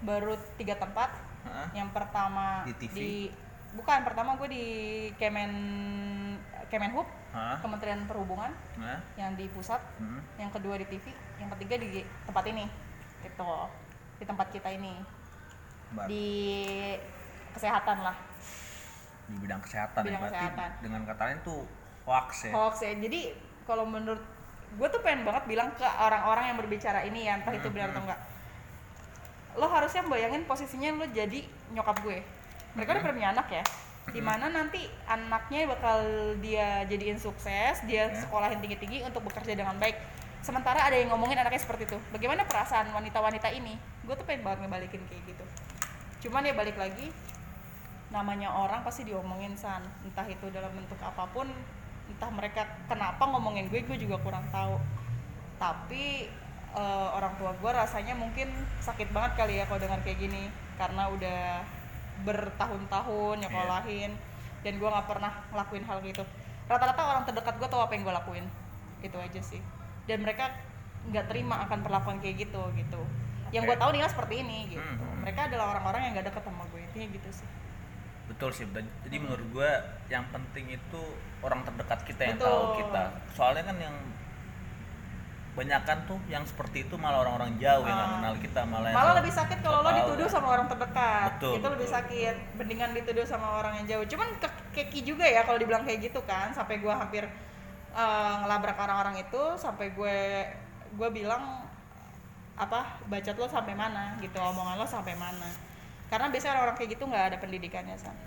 baru 0.00 0.34
tiga 0.56 0.74
tempat 0.74 1.10
Hah? 1.44 1.68
yang 1.72 1.90
pertama 1.90 2.64
Di 2.64 2.74
TV? 2.76 2.96
bukan 3.74 4.00
pertama 4.02 4.34
gue 4.36 4.48
di 4.48 4.64
Kemen 5.14 5.52
Kemenhub 6.66 7.06
Hah? 7.30 7.58
Kementerian 7.60 8.02
Perhubungan 8.04 8.50
Hah? 8.76 8.98
yang 9.14 9.34
di 9.34 9.46
pusat 9.48 9.78
Hmm. 9.96 10.22
yang 10.36 10.50
kedua 10.50 10.74
di 10.74 10.86
TV 10.86 11.10
yang 11.36 11.50
ketiga 11.52 11.78
di 11.78 11.88
tempat 12.24 12.44
ini 12.46 12.64
itu 13.20 13.50
di 14.14 14.24
tempat 14.24 14.46
kita 14.50 14.68
ini 14.70 14.94
Bar. 15.90 16.06
di 16.06 16.26
kesehatan 17.50 17.98
lah 18.00 18.16
di 19.24 19.36
bidang 19.38 19.60
kesehatan 19.60 20.02
Bidang 20.02 20.12
ya 20.12 20.20
berarti 20.20 20.36
kesehatan. 20.44 20.70
dengan 20.80 21.00
kata 21.04 21.22
lain 21.24 21.38
tuh 21.42 21.60
hoax 22.04 22.28
ya 22.44 22.52
hoax 22.52 22.74
ya 22.80 22.92
jadi 22.94 23.20
kalau 23.64 23.84
menurut 23.84 24.20
gue 24.74 24.88
tuh 24.90 25.00
pengen 25.00 25.22
banget 25.22 25.44
bilang 25.46 25.70
ke 25.72 25.86
orang-orang 25.86 26.50
yang 26.50 26.58
berbicara 26.58 27.00
ini 27.02 27.24
ya 27.24 27.38
entah 27.38 27.52
itu 27.52 27.68
benar 27.68 27.90
atau 27.90 28.02
Mhm. 28.02 28.06
enggak 28.06 28.20
lo 29.54 29.66
harusnya 29.70 30.02
bayangin 30.06 30.42
posisinya 30.46 30.90
lo 30.98 31.06
jadi 31.10 31.46
nyokap 31.70 32.02
gue. 32.02 32.18
Mereka 32.74 32.90
udah 32.90 33.02
pernah 33.06 33.16
punya 33.16 33.30
anak 33.30 33.48
ya. 33.50 33.64
Di 34.04 34.20
mana 34.20 34.52
nanti 34.52 34.84
anaknya 35.08 35.64
bakal 35.70 35.98
dia 36.44 36.84
jadiin 36.84 37.16
sukses 37.16 37.80
dia 37.88 38.10
Ya. 38.10 38.20
sekolahin 38.20 38.60
tinggi-tinggi 38.60 39.06
untuk 39.06 39.24
bekerja 39.24 39.56
dengan 39.56 39.78
baik. 39.80 39.96
Sementara 40.44 40.84
ada 40.84 40.92
yang 40.92 41.08
ngomongin 41.08 41.40
anaknya 41.40 41.62
seperti 41.62 41.88
itu. 41.88 41.98
Bagaimana 42.12 42.44
perasaan 42.44 42.92
wanita-wanita 42.92 43.48
ini? 43.56 43.80
Gue 44.04 44.12
tuh 44.12 44.28
pengen 44.28 44.44
banget 44.44 44.68
ngebalikin 44.68 45.00
kayak 45.08 45.22
gitu. 45.24 45.44
Cuman 46.28 46.44
ya 46.44 46.52
balik 46.52 46.76
lagi 46.76 47.08
namanya 48.12 48.52
orang 48.52 48.84
pasti 48.84 49.08
diomongin 49.08 49.56
san. 49.56 49.80
Entah 50.04 50.28
itu 50.28 50.52
dalam 50.52 50.68
bentuk 50.76 51.00
apa 51.00 51.24
pun 51.32 51.48
entah 52.04 52.28
mereka 52.28 52.68
kenapa 52.84 53.24
ngomongin 53.24 53.72
gue 53.72 53.80
gue 53.88 53.96
juga 53.96 54.20
kurang 54.20 54.44
tahu. 54.52 54.76
Tapi 55.56 56.28
eh, 56.74 57.08
orang 57.14 57.32
tua 57.38 57.54
gue 57.54 57.70
rasanya 57.70 58.14
mungkin 58.18 58.50
sakit 58.82 59.14
banget 59.14 59.32
kali 59.38 59.62
ya 59.62 59.64
kalau 59.70 59.80
dengar 59.80 60.00
kayak 60.02 60.18
gini. 60.18 60.50
Karena 60.74 61.06
udah 61.10 61.62
bertahun-tahun 62.26 63.46
nyekolahin 63.46 64.12
dan 64.62 64.72
gue 64.78 64.88
nggak 64.88 65.08
pernah 65.08 65.32
ngelakuin 65.54 65.84
hal 65.86 65.98
gitu. 66.02 66.22
Rata-rata 66.66 67.02
orang 67.02 67.24
terdekat 67.28 67.54
gue 67.60 67.68
tahu 67.68 67.80
apa 67.82 67.92
yang 67.94 68.02
gue 68.02 68.14
lakuin. 68.14 68.46
Itu 69.02 69.16
aja 69.18 69.40
sih. 69.42 69.62
Dan 70.06 70.26
mereka 70.26 70.50
nggak 71.04 71.28
terima 71.28 71.64
akan 71.68 71.78
perlakuan 71.84 72.16
kayak 72.18 72.48
gitu 72.48 72.62
gitu. 72.74 73.00
Yang 73.52 73.70
gue 73.70 73.76
tahu 73.78 73.90
nih 73.94 74.00
seperti 74.10 74.34
ini 74.42 74.58
gitu. 74.74 74.82
Hmm. 74.82 75.22
mereka 75.22 75.46
adalah 75.46 75.78
orang-orang 75.78 76.00
yang 76.04 76.12
gak 76.20 76.26
deket 76.28 76.42
sama 76.44 76.64
gue 76.68 76.80
intinya 76.84 77.08
gitu 77.14 77.30
sih. 77.32 77.48
Betul 78.24 78.50
sih 78.56 78.66
jadi 79.04 79.16
menurut 79.20 79.46
gue 79.52 79.70
yang 80.08 80.24
penting 80.32 80.74
itu 80.74 81.02
orang 81.44 81.60
terdekat 81.62 82.00
kita 82.08 82.22
yang 82.24 82.36
Betul. 82.40 82.50
tahu 82.50 82.64
kita. 82.82 83.02
Soalnya 83.36 83.64
kan 83.68 83.76
yang 83.78 83.96
banyakan 85.54 86.02
tuh 86.04 86.18
yang 86.26 86.42
seperti 86.42 86.82
itu 86.82 86.98
malah 86.98 87.22
orang-orang 87.22 87.54
jauh 87.62 87.86
yang 87.86 87.94
nggak 87.94 88.10
Ah. 88.10 88.14
kenal 88.18 88.34
kita 88.42 88.60
malah 88.66 88.90
malah 88.90 89.14
lebih 89.22 89.30
sakit 89.30 89.58
kalau 89.62 89.86
lo 89.86 89.90
dituduh 89.94 90.26
sama 90.26 90.50
orang 90.50 90.66
terdekat. 90.66 91.38
Betul, 91.38 91.62
itu 91.62 91.66
lebih 91.70 91.86
betul. 91.86 91.96
sakit 92.02 92.34
mendingan 92.58 92.90
dituduh 92.92 93.22
sama 93.22 93.62
orang 93.62 93.72
yang 93.78 93.86
jauh. 93.86 94.04
Cuman 94.10 94.28
ke- 94.36 94.62
keki 94.74 95.00
juga 95.06 95.22
ya 95.22 95.46
kalau 95.46 95.54
dibilang 95.54 95.86
kayak 95.86 96.10
gitu 96.10 96.18
kan. 96.26 96.50
Sampai 96.50 96.82
gue 96.82 96.90
hampir 96.90 97.22
eh, 97.94 98.34
ngelabrak 98.42 98.74
orang-orang 98.74 99.22
itu 99.22 99.42
sampai 99.54 99.94
gue 99.94 100.18
gue 100.90 101.08
bilang 101.14 101.62
apa 102.54 102.98
bacot 103.06 103.36
lo 103.36 103.46
sampai 103.46 103.74
mana? 103.74 104.18
Gitu 104.18 104.34
omongan 104.34 104.74
lo 104.74 104.86
sampai 104.86 105.14
mana? 105.14 105.46
Karena 106.10 106.26
biasanya 106.28 106.58
orang-orang 106.58 106.76
kayak 106.76 106.90
gitu 106.92 107.04
nggak 107.06 107.24
ada 107.30 107.36
pendidikannya 107.38 107.94
san. 107.94 108.18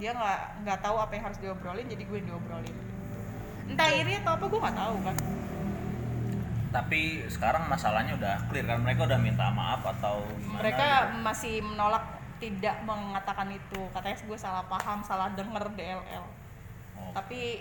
Dia 0.00 0.12
nggak 0.12 0.64
nggak 0.64 0.78
tahu 0.80 0.96
apa 0.96 1.12
yang 1.12 1.24
harus 1.28 1.36
diobrolin 1.36 1.84
jadi 1.84 2.00
gue 2.00 2.16
yang 2.16 2.28
diobrolin. 2.32 2.76
Entah 3.68 3.88
iri 3.92 4.16
atau 4.16 4.32
apa 4.32 4.44
gue 4.46 4.60
nggak 4.60 4.78
tahu 4.78 4.96
kan 5.04 5.16
tapi 6.76 7.00
sekarang 7.26 7.64
masalahnya 7.66 8.12
udah 8.14 8.34
clear 8.46 8.68
kan? 8.68 8.84
Mereka 8.84 9.08
udah 9.08 9.16
minta 9.16 9.48
maaf 9.48 9.80
atau 9.96 10.20
gimana 10.36 10.60
mereka 10.60 10.84
gitu. 10.84 11.16
masih 11.24 11.54
menolak 11.64 12.04
tidak 12.36 12.76
mengatakan 12.84 13.48
itu. 13.48 13.80
Katanya 13.96 14.16
gue 14.20 14.38
salah 14.38 14.64
paham 14.68 15.00
salah 15.00 15.32
denger 15.32 15.64
DLL 15.72 16.26
Oh. 16.96 17.12
tapi 17.12 17.60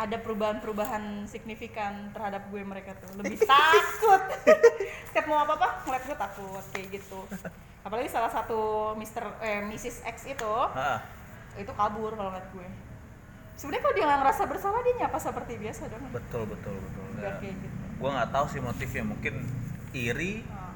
ada 0.00 0.16
perubahan-perubahan 0.16 1.28
signifikan 1.28 2.08
terhadap 2.16 2.48
gue 2.48 2.64
mereka 2.64 2.96
tuh. 2.96 3.12
Lebih 3.20 3.36
takut. 3.52 4.22
Setiap 5.12 5.28
mau 5.28 5.44
apa 5.44 5.60
apa 5.60 5.68
ngeliat 5.84 6.04
gue 6.08 6.16
takut 6.16 6.64
kayak 6.72 6.88
gitu. 6.88 7.20
Apalagi 7.84 8.08
salah 8.08 8.32
satu 8.32 8.92
Mister 8.96 9.28
eh 9.44 9.60
Mrs 9.60 10.08
X 10.08 10.24
itu 10.24 10.52
Ah, 10.72 11.04
itu 11.52 11.68
kabur 11.68 12.16
kalau 12.16 12.32
ngeliat 12.32 12.48
gue. 12.48 12.64
Sebenarnya 13.60 13.82
kalau 13.84 13.94
dia 13.94 14.04
nggak 14.08 14.20
ngerasa 14.24 14.42
bersalah 14.48 14.80
dia 14.80 14.94
nyapa 15.04 15.18
seperti 15.20 15.52
biasa 15.60 15.82
dong. 15.92 16.04
Betul 16.08 16.42
betul 16.48 16.72
betul. 16.72 17.04
Nggak 17.20 17.34
kayak 17.44 17.56
gitu 17.60 17.81
gue 18.02 18.10
nggak 18.10 18.30
tahu 18.34 18.46
sih 18.50 18.58
motifnya 18.58 19.04
mungkin 19.06 19.34
iri 19.94 20.42
Nah. 20.50 20.74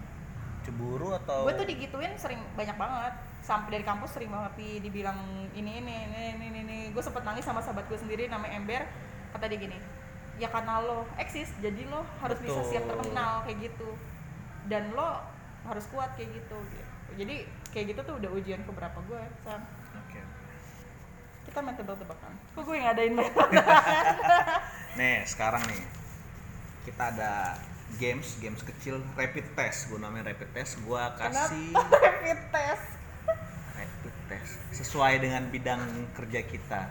cemburu 0.63 1.11
atau 1.15 1.47
gue 1.47 1.55
tuh 1.59 1.67
digituin 1.67 2.15
sering 2.15 2.39
banyak 2.55 2.79
banget 2.79 3.15
sampai 3.43 3.79
dari 3.79 3.85
kampus 3.87 4.19
sering 4.19 4.31
banget 4.31 4.53
di, 4.59 4.71
dibilang 4.83 5.19
ini 5.55 5.83
ini 5.83 5.95
ini 6.11 6.21
ini 6.35 6.47
ini, 6.51 6.61
ini. 6.67 6.79
gue 6.95 7.03
sempet 7.03 7.23
nangis 7.23 7.47
sama 7.47 7.63
sahabat 7.63 7.87
gue 7.87 7.99
sendiri 7.99 8.27
namanya 8.27 8.59
Ember 8.59 8.83
kata 9.35 9.47
dia 9.51 9.59
gini 9.59 9.79
ya 10.39 10.51
karena 10.51 10.83
lo 10.83 11.07
eksis 11.19 11.51
jadi 11.63 11.87
lo 11.91 12.03
harus 12.23 12.39
bisa 12.43 12.59
Betul. 12.63 12.71
siap 12.71 12.85
terkenal 12.87 13.43
kayak 13.47 13.59
gitu 13.71 13.91
dan 14.67 14.91
lo 14.95 15.23
harus 15.67 15.85
kuat 15.91 16.15
kayak 16.15 16.31
gitu, 16.31 16.59
gitu. 16.75 17.11
jadi 17.19 17.37
kayak 17.75 17.87
gitu 17.95 18.01
tuh 18.07 18.15
udah 18.23 18.31
ujian 18.35 18.61
keberapa 18.67 18.99
gue 19.07 19.23
Sam 19.43 19.63
Oke. 20.03 20.21
kita 21.47 21.59
main 21.63 21.75
tebak-tebakan 21.79 22.33
kok 22.55 22.63
gue 22.63 22.77
ngadain 22.83 23.15
main 23.15 23.33
nih 24.99 25.23
sekarang 25.27 25.63
nih 25.71 26.06
kita 26.87 27.03
ada 27.11 27.59
games 27.99 28.39
games 28.39 28.63
kecil 28.63 29.03
rapid 29.19 29.43
test. 29.59 29.91
Gue 29.91 29.99
namanya 29.99 30.31
rapid 30.31 30.55
test. 30.55 30.79
Gue 30.87 31.03
kasih 31.19 31.75
kenapa 31.75 31.97
rapid 32.07 32.41
test? 32.55 32.87
Rapid 33.75 34.15
test. 34.31 34.53
Sesuai 34.71 35.19
dengan 35.19 35.43
bidang 35.51 35.83
kerja 36.15 36.41
kita. 36.47 36.83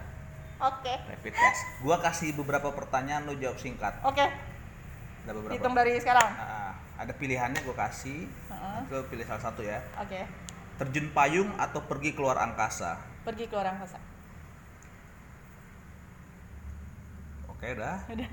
Oke. 0.60 0.93
Rapid 0.99 1.34
test. 1.34 1.62
Gue 1.79 1.95
kasih 2.03 2.36
beberapa 2.36 2.75
pertanyaan 2.75 3.23
lo 3.23 3.34
jawab 3.39 3.55
singkat. 3.55 3.95
Oke. 4.03 4.27
Ada 5.23 5.31
beberapa? 5.31 5.55
Hitung 5.55 5.73
dari 5.73 5.95
sekarang? 6.03 6.29
Ah, 6.36 6.75
ada 6.99 7.12
pilihannya 7.15 7.63
gue 7.63 7.75
kasih. 7.75 8.27
Heeh. 8.27 8.79
lo 8.91 9.08
pilih 9.08 9.23
salah 9.23 9.43
satu 9.47 9.63
ya. 9.63 9.79
Oke. 9.95 10.27
Terjun 10.75 11.08
payung 11.15 11.55
atau 11.55 11.79
pergi 11.88 12.12
keluar 12.12 12.36
angkasa? 12.43 12.99
Pergi 13.23 13.47
ke 13.47 13.55
orang 13.55 13.79
angkasa. 13.79 13.99
Oke 17.47 17.71
dah 17.71 18.03
udah 18.12 18.29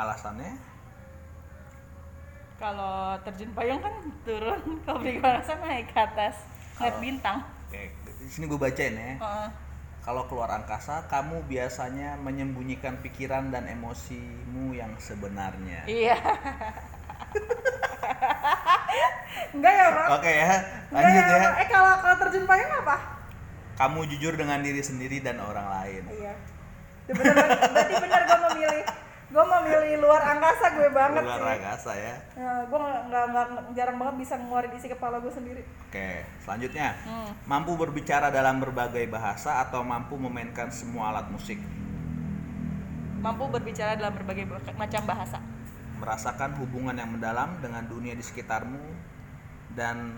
alasannya 0.00 0.56
kalau 2.56 2.96
terjun 3.22 3.52
payung 3.52 3.80
kan 3.80 3.94
turun 4.22 4.56
kalau 4.82 5.00
ke 5.04 5.16
angkasa 5.18 5.54
naik 5.58 5.86
ke 5.86 5.98
atas 5.98 6.34
ngeliat 6.74 6.88
Kalau- 6.90 7.00
bintang 7.00 7.38
oke 7.66 7.82
di 8.18 8.28
sini 8.28 8.44
gue 8.46 8.58
bacain 8.58 8.94
ya 8.94 9.14
Heeh. 9.16 9.48
Kalau 10.00 10.24
keluar 10.24 10.48
angkasa, 10.50 11.04
kamu 11.04 11.44
biasanya 11.44 12.16
menyembunyikan 12.16 12.96
pikiran 12.98 13.52
dan 13.52 13.68
emosimu 13.68 14.72
yang 14.72 14.96
sebenarnya. 14.96 15.84
iya 15.84 16.16
enggak 19.52 19.72
ya 19.72 19.86
bang 19.90 20.08
Oke 20.10 20.30
ya, 20.32 20.52
lanjut 20.90 21.12
ya. 21.20 21.36
Bang. 21.38 21.54
eh 21.54 21.68
kalau 21.68 21.92
kalau 22.00 22.16
terjun 22.18 22.44
payung 22.44 22.72
apa 22.76 22.96
Kamu 23.76 24.00
jujur 24.06 24.32
dengan 24.34 24.60
diri 24.60 24.80
sendiri 24.80 25.20
dan 25.20 25.36
orang 25.38 25.68
lain. 25.70 26.02
iya 26.10 26.32
Itu 27.04 27.12
bener 27.14 27.32
banget. 27.34 27.58
berarti 27.66 27.94
bener 27.98 28.20
gue 28.22 28.38
memilih 28.46 28.82
gue 29.30 29.44
memilih 29.46 30.02
luar 30.02 30.22
angkasa 30.28 30.74
gue 30.74 30.90
banget 30.90 31.22
Keluar 31.22 31.38
sih 31.38 31.54
angkasa 31.54 31.92
ya. 31.94 32.14
ya, 32.34 32.52
gue 32.66 32.78
nggak 32.80 33.24
nggak 33.30 33.46
jarang 33.72 33.96
banget 33.96 34.16
bisa 34.18 34.34
ngeluarin 34.34 34.74
isi 34.74 34.88
kepala 34.88 35.16
gue 35.18 35.30
sendiri 35.30 35.62
Oke, 35.86 36.26
selanjutnya. 36.40 36.98
hmm. 37.00 37.30
Mampu 37.46 37.74
berbicara 37.74 38.28
dalam 38.28 38.58
berbagai 38.58 39.06
bahasa 39.06 39.58
atau 39.60 39.82
mampu 39.82 40.14
memainkan 40.14 40.70
semua 40.70 41.10
alat 41.10 41.30
musik. 41.30 41.58
mampu 43.20 43.44
berbicara 43.46 43.94
dalam 43.94 44.10
berbagai 44.12 44.46
ba- 44.46 44.74
macam 44.76 45.02
bahasa 45.04 45.38
Merasakan 45.94 46.56
hubungan 46.56 46.96
yang 46.96 47.12
mendalam 47.12 47.60
dengan 47.60 47.84
dunia 47.84 48.16
di 48.16 48.24
sekitarmu 48.24 48.80
dan 49.70 50.16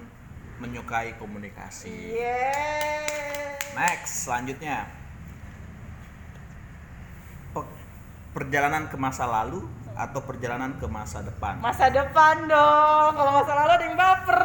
menyukai 0.56 1.18
komunikasi. 1.18 2.14
yeah 2.14 3.58
Next, 3.74 4.22
selanjutnya. 4.22 4.86
Perjalanan 8.32 8.88
ke 8.88 8.96
masa 8.96 9.24
lalu 9.24 9.64
atau 9.92 10.20
perjalanan 10.20 10.72
ke 10.76 10.86
masa 10.88 11.20
depan? 11.20 11.60
masa 11.60 11.86
depan 11.86 12.48
dong 12.48 13.10
kalau 13.12 13.32
masa 13.34 13.52
lalu 13.54 13.70
ada 13.72 13.84
yang 13.84 13.96
baper 13.96 14.40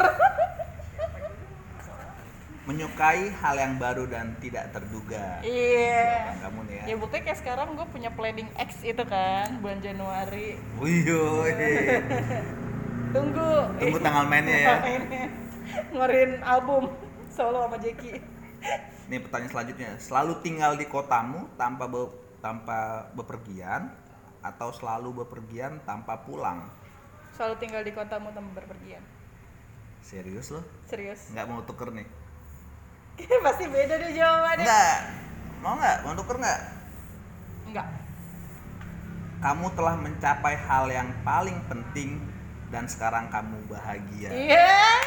Menyukai 2.68 3.32
hal 3.32 3.56
yang 3.56 3.80
baru 3.80 4.04
dan 4.04 4.36
tidak 4.44 4.68
terduga. 4.68 5.40
iya 5.40 6.28
Jawaban 6.28 6.36
kamu 6.44 6.60
nih 6.68 6.74
ya. 6.76 6.84
ya 6.84 6.94
buktinya 7.00 7.22
kayak 7.24 7.38
sekarang 7.40 7.68
gue 7.72 7.86
punya 7.88 8.10
planning 8.12 8.44
X 8.60 8.84
itu 8.84 9.04
kan 9.08 9.56
bulan 9.64 9.80
Januari 9.80 10.60
Wih, 10.76 11.00
tunggu 13.08 13.48
tunggu 13.72 13.98
tanggal 14.04 14.28
mainnya 14.28 14.58
ya. 14.58 14.76
ngeluarin 15.88 16.44
album 16.44 16.92
solo 17.26 17.64
sama 17.64 17.80
Jeki 17.80 18.20
Ini 19.08 19.16
pertanyaan 19.24 19.48
selanjutnya. 19.48 19.90
Selalu 19.96 20.44
tinggal 20.44 20.76
di 20.76 20.84
kotamu 20.84 21.48
tanpa 21.56 21.88
be- 21.88 22.12
tanpa 22.38 23.08
bepergian 23.12 23.90
atau 24.40 24.70
selalu 24.70 25.24
bepergian 25.24 25.82
tanpa 25.82 26.22
pulang? 26.22 26.66
selalu 27.34 27.54
tinggal 27.58 27.82
di 27.82 27.92
kotamu 27.92 28.30
tanpa 28.30 28.62
berpergian 28.62 29.02
Serius 29.98 30.50
lo? 30.50 30.62
serius 30.86 31.30
Nggak 31.30 31.46
mau 31.46 31.60
tuker 31.62 31.90
nih? 31.90 32.06
pasti 33.46 33.66
beda 33.66 33.94
deh 33.94 34.10
jawabannya 34.14 34.62
Enggak. 34.62 34.98
Mau 35.58 35.74
nggak? 35.74 35.96
Mau 36.06 36.14
tuker 36.14 36.36
nggak? 36.38 36.60
enggak 37.66 37.86
Kamu 39.38 39.66
telah 39.74 39.94
mencapai 39.94 40.54
hal 40.58 40.90
yang 40.90 41.14
paling 41.22 41.58
penting 41.70 42.18
dan 42.68 42.84
sekarang 42.84 43.30
kamu 43.30 43.54
bahagia. 43.70 44.28
iya 44.28 44.98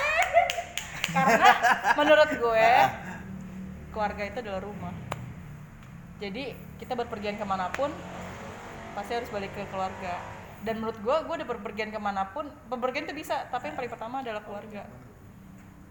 karena 1.12 1.52
menurut 2.00 2.30
gue 2.32 2.67
keluarga 3.91 4.24
itu 4.24 4.38
adalah 4.39 4.62
rumah 4.63 4.96
jadi 6.21 6.53
kita 6.77 6.93
berpergian 6.93 7.34
ke 7.34 7.43
mana 7.43 7.73
pun 7.73 7.89
pasti 8.93 9.17
harus 9.17 9.29
balik 9.34 9.49
ke 9.57 9.65
keluarga. 9.73 10.21
Dan 10.62 10.77
menurut 10.77 11.01
gue 11.01 11.15
gue 11.25 11.36
udah 11.41 11.49
berpergian 11.49 11.89
ke 11.89 11.97
mana 11.97 12.29
pun 12.29 12.45
berpergian 12.69 13.10
itu 13.10 13.17
bisa 13.17 13.49
tapi 13.49 13.73
yang 13.73 13.75
paling 13.75 13.89
pertama 13.89 14.21
adalah 14.21 14.45
keluarga. 14.45 14.86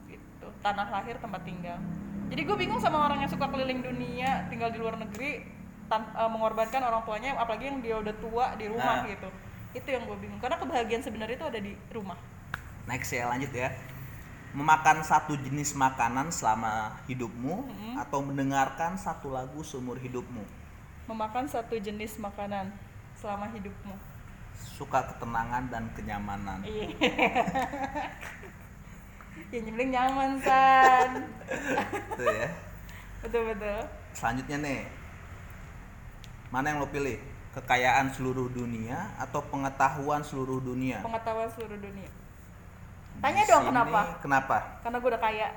Gitu. 0.06 0.46
Tanah 0.62 0.86
lahir 0.86 1.18
tempat 1.18 1.42
tinggal. 1.42 1.82
Jadi 2.30 2.46
gue 2.46 2.56
bingung 2.56 2.78
sama 2.78 3.10
orang 3.10 3.26
yang 3.26 3.30
suka 3.34 3.50
keliling 3.50 3.82
dunia 3.82 4.46
tinggal 4.46 4.70
di 4.70 4.78
luar 4.78 4.94
negeri 4.94 5.42
tan- 5.90 6.14
eh, 6.14 6.30
mengorbankan 6.30 6.86
orang 6.86 7.02
tuanya 7.02 7.34
apalagi 7.34 7.66
yang 7.66 7.82
dia 7.82 7.98
udah 7.98 8.14
tua 8.22 8.54
di 8.54 8.70
rumah 8.70 9.02
Nah. 9.02 9.10
gitu. 9.10 9.26
Itu 9.74 9.88
yang 9.90 10.06
gue 10.06 10.14
bingung. 10.14 10.38
Karena 10.38 10.62
kebahagiaan 10.62 11.02
sebenarnya 11.02 11.34
itu 11.34 11.46
ada 11.50 11.58
di 11.58 11.74
rumah. 11.90 12.14
Next 12.86 13.10
ya 13.10 13.26
lanjut 13.26 13.50
ya. 13.50 13.74
Memakan 14.50 14.98
satu 15.00 15.38
jenis 15.38 15.72
makanan 15.72 16.28
selama 16.28 16.98
hidupmu 17.06 17.70
Mm-hmm. 17.70 17.94
atau 17.98 18.18
mendengarkan 18.20 18.94
satu 18.94 19.30
lagu 19.30 19.62
seumur 19.62 19.94
hidupmu. 19.96 20.42
memakan 21.06 21.42
satu 21.42 21.74
jenis 21.74 22.18
makanan 22.18 22.70
selama 23.14 23.50
hidupmu 23.50 23.94
Suka 24.54 25.02
ketenangan 25.04 25.66
dan 25.66 25.90
kenyamanan. 25.90 26.62
iya 26.62 26.86
ya 29.50 29.58
nyebelin 29.58 29.90
nyaman 29.90 30.38
san 30.38 31.10
Itu 32.14 32.22
ya. 32.22 32.46
betul 33.20 33.42
betul 33.50 33.80
Selanjutnya 34.12 34.56
nih. 34.60 34.80
Mana 36.50 36.70
yang 36.70 36.78
lo 36.78 36.86
pilih? 36.86 37.18
Kekayaan 37.50 38.14
seluruh 38.14 38.46
dunia 38.46 39.10
atau 39.18 39.42
pengetahuan 39.42 40.22
seluruh 40.22 40.62
dunia? 40.62 41.02
pengetahuan 41.02 41.50
seluruh 41.50 41.74
dunia 41.76 42.06
tanya 43.18 43.42
dong 43.44 43.60
sini- 43.60 43.70
kenapa 43.70 44.00
Kenapa? 44.18 44.56
karena 44.80 44.96
gue 44.96 45.10
udah 45.10 45.22
kaya 45.22 45.48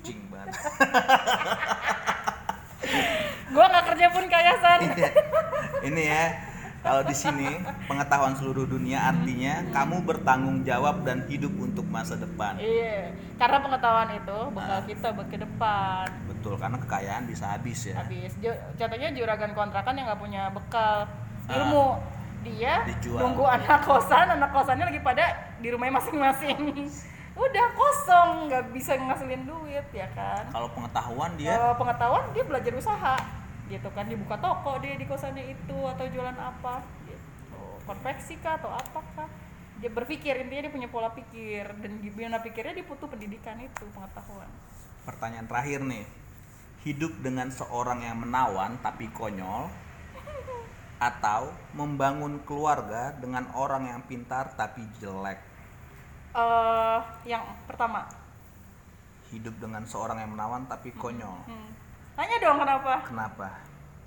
Cing 0.00 0.20
banget. 0.26 0.50
gue 3.50 3.64
nggak 3.64 3.84
kerja 3.86 4.06
pun 4.08 4.24
kaya 4.26 4.52
san 4.58 4.80
Iya. 4.84 5.10
Ini 5.82 6.02
ya. 6.04 6.24
Kalau 6.80 7.04
di 7.04 7.12
sini 7.12 7.60
pengetahuan 7.84 8.32
seluruh 8.32 8.64
dunia 8.64 9.04
artinya 9.06 9.68
kamu 9.68 10.00
bertanggung 10.00 10.64
jawab 10.64 11.04
dan 11.04 11.28
hidup 11.28 11.52
untuk 11.54 11.84
masa 11.84 12.16
depan. 12.16 12.56
iya 12.56 13.12
karena 13.36 13.60
pengetahuan 13.60 14.10
itu 14.14 14.38
bekal 14.50 14.74
Ah. 14.74 14.84
kita 14.84 15.08
ke 15.22 15.36
depan 15.38 16.06
Betul, 16.26 16.56
karena 16.56 16.76
kekayaan 16.78 17.22
bisa 17.24 17.44
habis 17.50 17.84
ya. 17.84 17.94
habis 17.96 18.32
contohnya 18.74 19.12
juragan 19.12 19.52
kontrakan 19.52 19.92
yang 19.92 20.08
nggak 20.08 20.20
punya 20.20 20.42
bekal 20.50 21.04
ilmu 21.46 22.00
dia 22.42 22.80
Ah. 22.80 22.88
Dijual. 22.88 23.20
nunggu 23.22 23.44
anak 23.44 23.80
kosan 23.82 24.26
anak 24.32 24.50
kosannya 24.50 24.84
lagi 24.86 25.00
pada 25.00 25.24
di 25.60 25.68
rumahnya 25.68 26.00
masing-masing. 26.00 26.58
Udah 27.40 27.66
kosong 27.72 28.50
nggak 28.50 28.64
bisa 28.74 28.98
ngasilin 28.98 29.46
duit 29.46 29.86
ya 29.94 30.08
kan? 30.12 30.50
Kalau 30.50 30.68
pengetahuan 30.74 31.30
dia? 31.38 31.56
Kalau 31.56 31.76
pengetahuan 31.78 32.24
dia 32.34 32.44
belajar 32.44 32.72
usaha 32.74 33.16
gitu 33.70 33.88
kan? 33.94 34.04
Dibuka 34.10 34.36
toko 34.36 34.76
dia 34.82 34.98
di 34.98 35.06
kosannya 35.06 35.54
itu 35.54 35.78
atau 35.86 36.04
jualan 36.10 36.36
apa 36.36 36.84
gitu. 37.06 37.62
Konveksi 37.86 38.36
kah 38.42 38.58
atau 38.58 38.74
apakah 38.74 39.30
dia 39.80 39.88
berpikir 39.88 40.36
intinya 40.36 40.68
dia 40.68 40.72
punya 40.74 40.88
pola 40.92 41.08
pikir 41.16 41.64
dan 41.80 41.92
gimana 42.04 42.44
pikirnya 42.44 42.76
dia 42.76 42.84
butuh 42.84 43.08
pendidikan 43.08 43.56
itu 43.62 43.88
pengetahuan. 43.96 44.50
Pertanyaan 45.08 45.48
terakhir 45.48 45.80
nih. 45.86 46.04
Hidup 46.80 47.12
dengan 47.20 47.48
seorang 47.52 48.04
yang 48.04 48.20
menawan 48.20 48.76
tapi 48.84 49.08
konyol 49.12 49.68
atau 51.12 51.52
membangun 51.72 52.40
keluarga 52.44 53.16
dengan 53.16 53.48
orang 53.56 53.88
yang 53.88 54.00
pintar 54.04 54.52
tapi 54.56 54.84
jelek. 55.00 55.49
Eh 56.32 56.98
yang 57.26 57.42
pertama 57.64 58.06
Hidup 59.30 59.54
dengan 59.56 59.82
seorang 59.84 60.18
yang 60.18 60.30
menawan 60.30 60.66
tapi 60.66 60.90
konyol. 60.92 61.46
hmm. 61.46 61.70
tanya 62.14 62.36
dong 62.38 62.58
kenapa 62.58 62.94
Kenapa? 63.02 63.48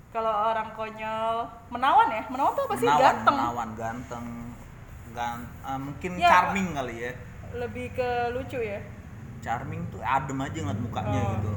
kalau 0.08 0.30
orang 0.30 0.68
konyol 0.72 1.36
menawan 1.68 2.08
ya 2.08 2.22
menawan 2.28 2.52
tuh 2.52 2.64
apa 2.64 2.74
sih 2.74 2.86
menawan, 2.86 3.02
ganteng 3.02 3.36
menawan, 3.36 3.68
ganteng, 3.74 4.26
gan, 5.10 5.38
eh, 5.64 5.80
mungkin 5.80 6.10
Ya. 6.14 6.28
charming 6.28 6.68
kali 6.72 6.94
ya. 7.00 7.12
lebih 7.54 7.86
ke 7.92 8.08
lucu 8.30 8.58
ya 8.58 8.80
Charming 9.40 9.84
tuh 9.88 10.00
adem 10.00 10.40
aja 10.40 10.56
ngeliat 10.56 10.80
mukanya 10.80 11.20
Oh. 11.20 11.30
gitu. 11.36 11.52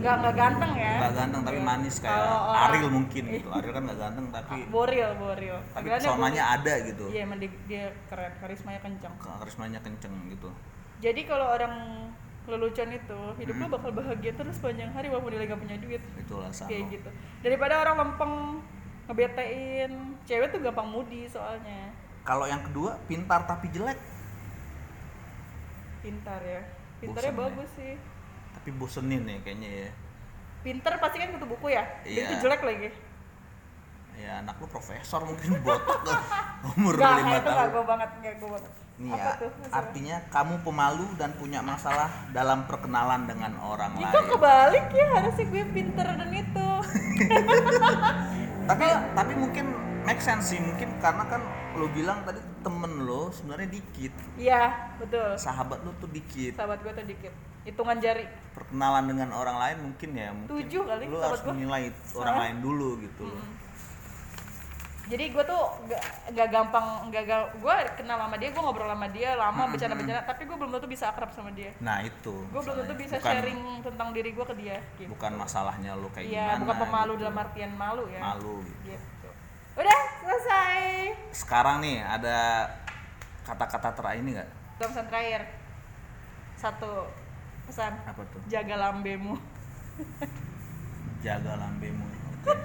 Nggak 0.00 0.14
nggak 0.16 0.34
ganteng 0.34 0.72
ya 0.74 0.92
Nggak 0.96 1.12
ganteng 1.14 1.40
tapi 1.42 1.56
Iya. 1.56 1.66
manis 1.66 1.94
kayak 1.96 2.12
Kalau 2.14 2.38
orang- 2.40 2.62
Ariel 2.66 2.88
mungkin 2.90 3.22
gitu. 3.30 3.48
Ariel 3.56 3.72
kan 3.72 3.82
nggak 3.84 4.00
ganteng 4.00 4.26
tapi 4.30 4.56
boril 4.66 5.10
boril 5.14 5.56
tapi 5.70 5.86
pesonanya 5.86 6.44
ada 6.54 6.72
gitu. 6.82 7.04
iya 7.08 7.20
emang 7.22 7.38
dia, 7.38 7.50
dia 7.66 7.84
keren 8.06 8.32
karismanya 8.34 8.80
kencang 8.80 9.14
Karismanya 9.16 9.78
kenceng 9.78 10.14
gitu. 10.26 10.48
jadi 10.98 11.20
kalau 11.22 11.46
orang 11.50 11.74
lelucon 12.42 12.90
itu 12.90 13.20
hidupnya 13.36 13.68
bakal 13.68 13.90
bahagia 13.92 14.32
terus 14.32 14.56
sepanjang 14.56 14.90
hari 14.90 15.06
walaupun 15.06 15.30
dia 15.30 15.44
gak 15.44 15.60
punya 15.60 15.76
duit 15.76 16.02
Itulah 16.16 16.50
sama. 16.50 16.66
kayak 16.66 16.84
gitu 16.90 17.10
daripada 17.40 17.74
orang 17.78 17.96
lempeng 18.00 18.34
ngebetain 19.06 19.92
cewek 20.24 20.48
tuh 20.48 20.60
gampang 20.60 20.88
mudi 20.88 21.26
soalnya 21.26 21.92
Kalau 22.20 22.44
yang 22.44 22.60
kedua 22.60 23.00
pintar 23.04 23.44
tapi 23.44 23.68
jelek, 23.68 23.96
pintar 26.00 26.40
ya 26.40 26.60
pintarnya 26.98 27.28
Bosen 27.28 27.36
ya. 27.36 27.42
bagus 27.44 27.70
sih 27.74 27.92
tapi 28.56 28.68
bosenin 28.76 29.24
ya 29.24 29.38
kayaknya 29.40 29.70
ya. 29.86 29.90
pintar 30.60 31.00
pasti 31.00 31.16
kan 31.16 31.32
kutu 31.32 31.46
buku 31.48 31.72
ya? 31.72 31.84
Iya. 32.04 32.28
itu 32.28 32.34
jelek 32.44 32.60
lagi. 32.60 32.88
Ya 34.20 34.44
anak 34.44 34.60
lu 34.60 34.68
profesor 34.68 35.24
mungkin 35.24 35.64
botak. 35.64 36.20
Umur 36.76 37.00
Gak, 37.00 37.24
lima 37.24 37.40
itu 37.40 37.48
gak 37.48 37.56
tahun. 37.56 37.70
gue 37.72 37.84
banget 37.88 38.10
gak 38.20 38.34
gue 38.36 38.50
banget. 38.52 38.72
Nih 39.00 39.16
ya, 39.16 39.32
tuh 39.40 39.48
artinya 39.72 40.16
kamu 40.28 40.54
pemalu 40.60 41.06
dan 41.16 41.32
punya 41.40 41.64
masalah 41.64 42.12
dalam 42.36 42.68
perkenalan 42.68 43.24
dengan 43.24 43.56
orang 43.64 43.96
itu 43.96 44.12
lain. 44.12 44.28
kebalik 44.28 44.86
ya 44.92 45.06
harusnya 45.16 45.44
gue 45.48 45.64
pinter 45.72 46.04
dan 46.04 46.30
itu. 46.36 46.70
Tapi 48.68 48.86
tapi 49.16 49.32
mungkin 49.40 49.66
make 50.04 50.20
sense 50.20 50.52
sih 50.52 50.60
mungkin 50.60 51.00
karena 51.00 51.24
kan 51.24 51.40
lo 51.80 51.88
bilang 51.88 52.20
tadi 52.28 52.44
temen 52.60 53.08
lo 53.08 53.32
sebenarnya 53.32 53.72
dikit. 53.72 54.12
Iya 54.36 54.92
betul. 55.00 55.32
Sahabat 55.40 55.80
lo 55.80 55.96
tuh 55.96 56.12
dikit. 56.12 56.60
Sahabat 56.60 56.84
gue 56.84 56.92
tuh 56.92 57.08
dikit 57.08 57.32
hitungan 57.64 57.96
jari. 58.00 58.24
Perkenalan 58.56 59.04
dengan 59.06 59.28
orang 59.36 59.56
lain 59.60 59.76
mungkin 59.90 60.10
ya 60.16 60.28
mungkin. 60.32 60.50
Tujuh 60.50 60.82
kali 60.88 61.04
sahabat 61.06 61.26
harus 61.28 61.42
gua. 61.44 61.52
menilai 61.52 61.82
orang 62.16 62.36
lain 62.40 62.56
dulu 62.64 62.88
gitu 63.04 63.24
loh. 63.28 63.44
Jadi 65.10 65.34
gue 65.34 65.42
tuh 65.42 65.62
gak, 65.90 66.02
gak 66.38 66.48
gampang 66.54 67.10
gak, 67.10 67.26
gak 67.26 67.42
gue 67.58 67.74
kenal 67.98 68.14
sama 68.14 68.38
dia 68.38 68.54
gue 68.54 68.62
ngobrol 68.62 68.86
sama 68.86 69.10
dia 69.10 69.34
lama 69.34 69.66
Hmm, 69.66 69.74
bercanda 69.74 69.98
bercanda 69.98 70.22
tapi 70.22 70.46
gue 70.46 70.54
belum 70.54 70.70
tentu 70.70 70.86
bisa 70.86 71.10
akrab 71.10 71.34
sama 71.34 71.50
dia. 71.50 71.74
Nah 71.82 71.98
itu. 72.06 72.30
Gue 72.54 72.60
belum 72.62 72.86
tentu 72.86 72.94
bisa 72.94 73.18
bukan, 73.18 73.32
sharing 73.34 73.60
tentang 73.82 74.08
diri 74.14 74.30
gue 74.30 74.46
ke 74.46 74.54
dia 74.54 74.78
gitu. 75.02 75.10
Bukan 75.10 75.34
masalahnya 75.34 75.98
lo 75.98 76.06
kayak 76.14 76.30
iya 76.30 76.54
gimana 76.54 76.62
bukan 76.62 76.76
pemalu 76.86 77.12
gitu. 77.18 77.22
dalam 77.26 77.36
artian 77.42 77.72
malu 77.74 78.04
ya. 78.06 78.20
Malu 78.22 78.54
gitu. 78.62 78.94
gitu. 78.94 79.28
Udah 79.82 79.98
selesai. 80.22 80.82
Sekarang 81.34 81.82
nih 81.82 82.06
ada 82.06 82.70
kata-kata 83.42 83.90
terakhir 83.90 84.22
ini 84.22 84.30
nggak? 84.38 84.50
Pesan 84.78 85.06
terakhir. 85.10 85.42
Satu 86.54 87.10
pesan. 87.70 87.94
Apa 88.02 88.26
tuh? 88.26 88.42
Jaga 88.50 88.74
lambemu. 88.74 89.38
Jaga 91.24 91.54
lambemu 91.54 92.04
Oke. 92.40 92.56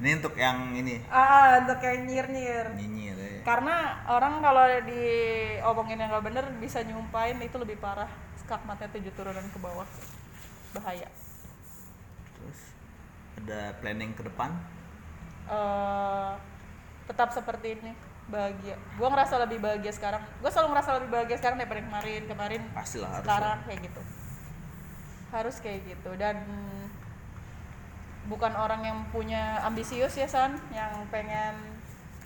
ini 0.00 0.10
untuk 0.16 0.34
yang 0.34 0.72
ini? 0.74 1.04
Ah 1.12 1.62
untuk 1.62 1.78
kayak 1.78 2.08
nyir 2.08 2.26
nyir 2.32 2.66
nyinyir 2.74 3.16
ya. 3.20 3.40
karena 3.44 4.00
orang 4.08 4.40
kalau 4.40 4.64
diomongin 4.88 6.00
yang 6.00 6.10
gak 6.10 6.24
bener 6.24 6.44
bisa 6.58 6.80
nyumpain 6.82 7.36
itu 7.38 7.56
lebih 7.60 7.76
parah. 7.78 8.08
Skakmatnya 8.40 8.88
tujuh 8.90 9.12
turunan 9.12 9.44
ke 9.52 9.58
bawah. 9.60 9.86
Bahaya. 10.72 11.08
Terus 12.40 12.60
ada 13.44 13.76
planning 13.78 14.16
ke 14.16 14.24
depan? 14.24 14.50
Eh 15.52 16.32
tetap 17.04 17.30
seperti 17.36 17.76
ini. 17.78 17.92
Bahagia. 18.24 18.80
Gue 18.96 19.08
ngerasa 19.12 19.36
lebih 19.44 19.60
bahagia 19.60 19.92
sekarang. 19.92 20.24
Gue 20.40 20.48
selalu 20.48 20.72
ngerasa 20.72 20.90
lebih 20.96 21.12
bahagia 21.12 21.36
sekarang 21.36 21.60
daripada 21.60 21.84
kemarin. 21.84 22.22
Kemarin 22.24 22.62
Pastilah, 22.72 23.20
harus 23.20 23.28
sekarang 23.28 23.60
kayak 23.68 23.80
gitu 23.92 24.00
harus 25.34 25.58
kayak 25.58 25.82
gitu 25.82 26.14
dan 26.14 26.38
bukan 28.30 28.54
orang 28.54 28.86
yang 28.86 28.98
punya 29.10 29.58
ambisius 29.66 30.14
ya 30.14 30.30
san 30.30 30.56
yang 30.70 30.94
pengen 31.10 31.58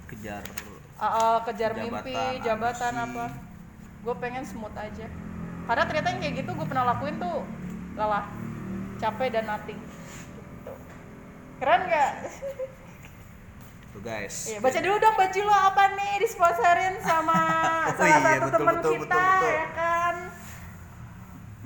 kejar 0.07 0.45
uh, 1.01 1.05
uh, 1.05 1.37
kejar 1.49 1.73
Jabatan, 1.73 1.89
mimpi 1.89 2.17
jabatan 2.45 2.95
ambisi. 2.95 3.17
apa 3.17 3.27
gue 4.05 4.15
pengen 4.21 4.45
smooth 4.45 4.77
aja 4.77 5.09
karena 5.67 5.83
ternyata 5.89 6.09
yang 6.13 6.21
kayak 6.21 6.35
gitu 6.45 6.51
gue 6.53 6.67
pernah 6.69 6.85
lakuin 6.95 7.17
tuh 7.17 7.43
lelah 7.97 8.25
capek 9.03 9.29
dan 9.35 9.45
nothing 9.49 9.81
gitu. 9.81 10.73
keren 11.59 11.81
nggak 11.89 12.13
Tuh 13.89 14.05
guys. 14.05 14.53
Iya, 14.53 14.61
baca 14.61 14.79
dulu 14.85 14.97
dong 15.01 15.17
baju 15.17 15.41
lo 15.49 15.55
apa 15.73 15.85
nih 15.97 16.13
disponsorin 16.21 16.95
sama 17.01 17.41
Oh 17.89 17.93
salah 17.97 18.07
iya, 18.07 18.19
satu 18.21 18.45
betul, 18.45 18.53
teman 18.61 18.75
betul, 18.79 18.93
kita 18.93 19.09
betul, 19.09 19.25
betul. 19.25 19.49
ya 19.49 19.67
kan. 19.73 20.15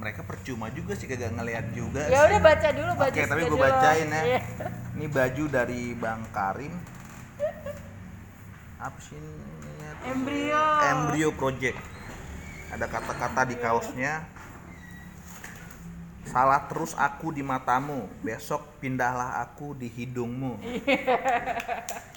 Mereka 0.02 0.26
percuma 0.26 0.66
juga 0.74 0.98
sih 0.98 1.06
kagak 1.06 1.30
ngeliat 1.30 1.70
juga. 1.78 2.10
Ya 2.10 2.26
sih. 2.26 2.34
udah 2.34 2.40
baca 2.42 2.68
dulu 2.74 2.92
baju 2.98 3.14
Oke, 3.14 3.22
tapi 3.22 3.42
gue 3.46 3.60
bacain 3.62 4.08
ya. 4.10 4.22
Iya. 4.26 4.40
Ini 4.98 5.06
baju 5.06 5.44
dari 5.46 5.82
Bang 5.94 6.26
Karim. 6.34 6.74
Apa 8.82 8.98
sih 8.98 9.14
ini? 9.14 9.86
Embrio. 10.10 10.64
Embrio 10.90 11.30
Project. 11.38 11.78
Ada 12.74 12.90
kata-kata 12.90 13.46
di 13.46 13.54
kaosnya. 13.62 14.26
Salah 16.26 16.66
terus 16.66 16.98
aku 16.98 17.30
di 17.30 17.46
matamu, 17.46 18.10
besok 18.26 18.82
pindahlah 18.82 19.38
aku 19.38 19.78
di 19.78 19.86
hidungmu. 19.86 20.58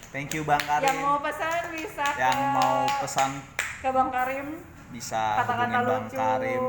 Thank 0.09 0.33
you 0.33 0.41
Bang 0.41 0.61
Karim. 0.65 0.89
Yang 0.89 0.99
mau 1.05 1.17
pesan 1.21 1.61
bisa 1.69 2.05
Yang 2.17 2.38
ke, 2.41 2.49
mau 2.49 2.77
pesan 2.97 3.29
ke 3.77 3.89
Bang 3.93 4.09
Karim. 4.09 4.47
bisa 4.89 5.21
Kata-kata 5.38 5.53
hubungin 5.53 5.86
Bang 5.86 6.05
lucu. 6.09 6.17
Karim. 6.17 6.63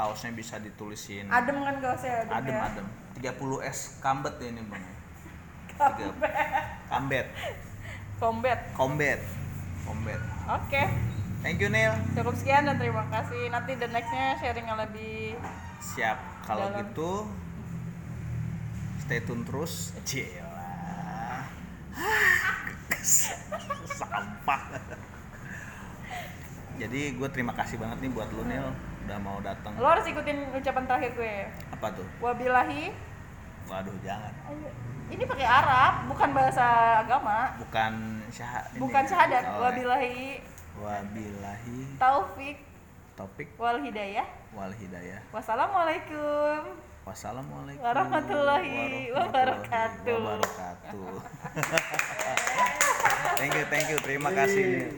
Kaosnya 0.00 0.32
bisa 0.32 0.56
ditulisin. 0.56 1.28
Adem 1.28 1.60
kan 1.60 1.76
gausnya 1.76 2.24
adem, 2.24 2.32
adem 2.32 2.54
ya. 2.56 2.64
adem 2.64 2.86
30 3.20 3.68
s 3.68 4.00
kambet 4.00 4.32
ya 4.40 4.48
ini 4.48 4.64
bang 4.64 4.80
Tiga- 5.76 6.16
kambet 6.88 7.26
Combat. 8.16 8.58
kombet 8.72 9.20
kombet 9.82 10.20
Oke. 10.46 10.82
thank 11.40 11.56
you 11.56 11.68
Neil 11.68 11.92
Cukup 12.10 12.32
sekian 12.32 12.64
dan 12.64 12.76
terima 12.76 13.04
kasih. 13.08 13.48
Nanti 13.48 13.76
the 13.76 13.88
nextnya 13.88 14.36
sharing 14.36 14.64
yang 14.64 14.80
lebih 14.80 15.36
siap 15.78 16.16
kalau 16.42 16.68
Dalam. 16.68 16.80
gitu 16.82 17.12
stay 18.98 19.20
tune 19.20 19.44
terus 19.44 19.92
Cila 20.02 21.44
sampah 23.86 24.62
jadi 26.76 27.00
gue 27.12 27.28
terima 27.28 27.52
kasih 27.52 27.76
banget 27.76 28.00
nih 28.00 28.10
buat 28.10 28.28
lu 28.30 28.44
Neil 28.44 28.72
udah 29.00 29.18
mau 29.18 29.38
datang 29.40 29.72
Lo 29.74 29.86
harus 29.86 30.04
ikutin 30.04 30.50
ucapan 30.50 30.82
terakhir 30.84 31.10
gue. 31.14 31.34
apa 31.70 31.86
tuh 31.90 32.06
Wabillahi. 32.18 32.90
waduh 33.66 33.94
jangan. 34.00 34.32
Ini 35.10 35.24
pakai 35.24 35.42
Arab, 35.42 36.06
bukan 36.06 36.30
bahasa 36.30 36.62
agama. 37.02 37.50
bukan 37.58 37.92
syah 38.28 38.62
ini. 38.70 38.78
Bukan 38.78 39.02
syahadat. 39.04 39.42
Oh, 39.48 39.62
Wabillahi 39.62 40.44
wabillahi 40.76 41.96
taufik 41.96 42.56
topik 43.12 43.48
wal 43.54 43.78
hidayah. 43.78 44.26
wal 44.50 44.72
hidayah 44.72 45.20
Wassalamualaikum. 45.30 46.90
Wassalamualaikum 47.00 47.80
Warahmatullahi 47.80 49.08
wabarakatuh. 49.10 50.14
wabarakatuh. 50.14 51.10
thank 53.40 53.52
you, 53.52 53.64
thank 53.66 53.88
you. 53.88 53.98
Terima 53.98 54.30
kasih. 54.30 54.94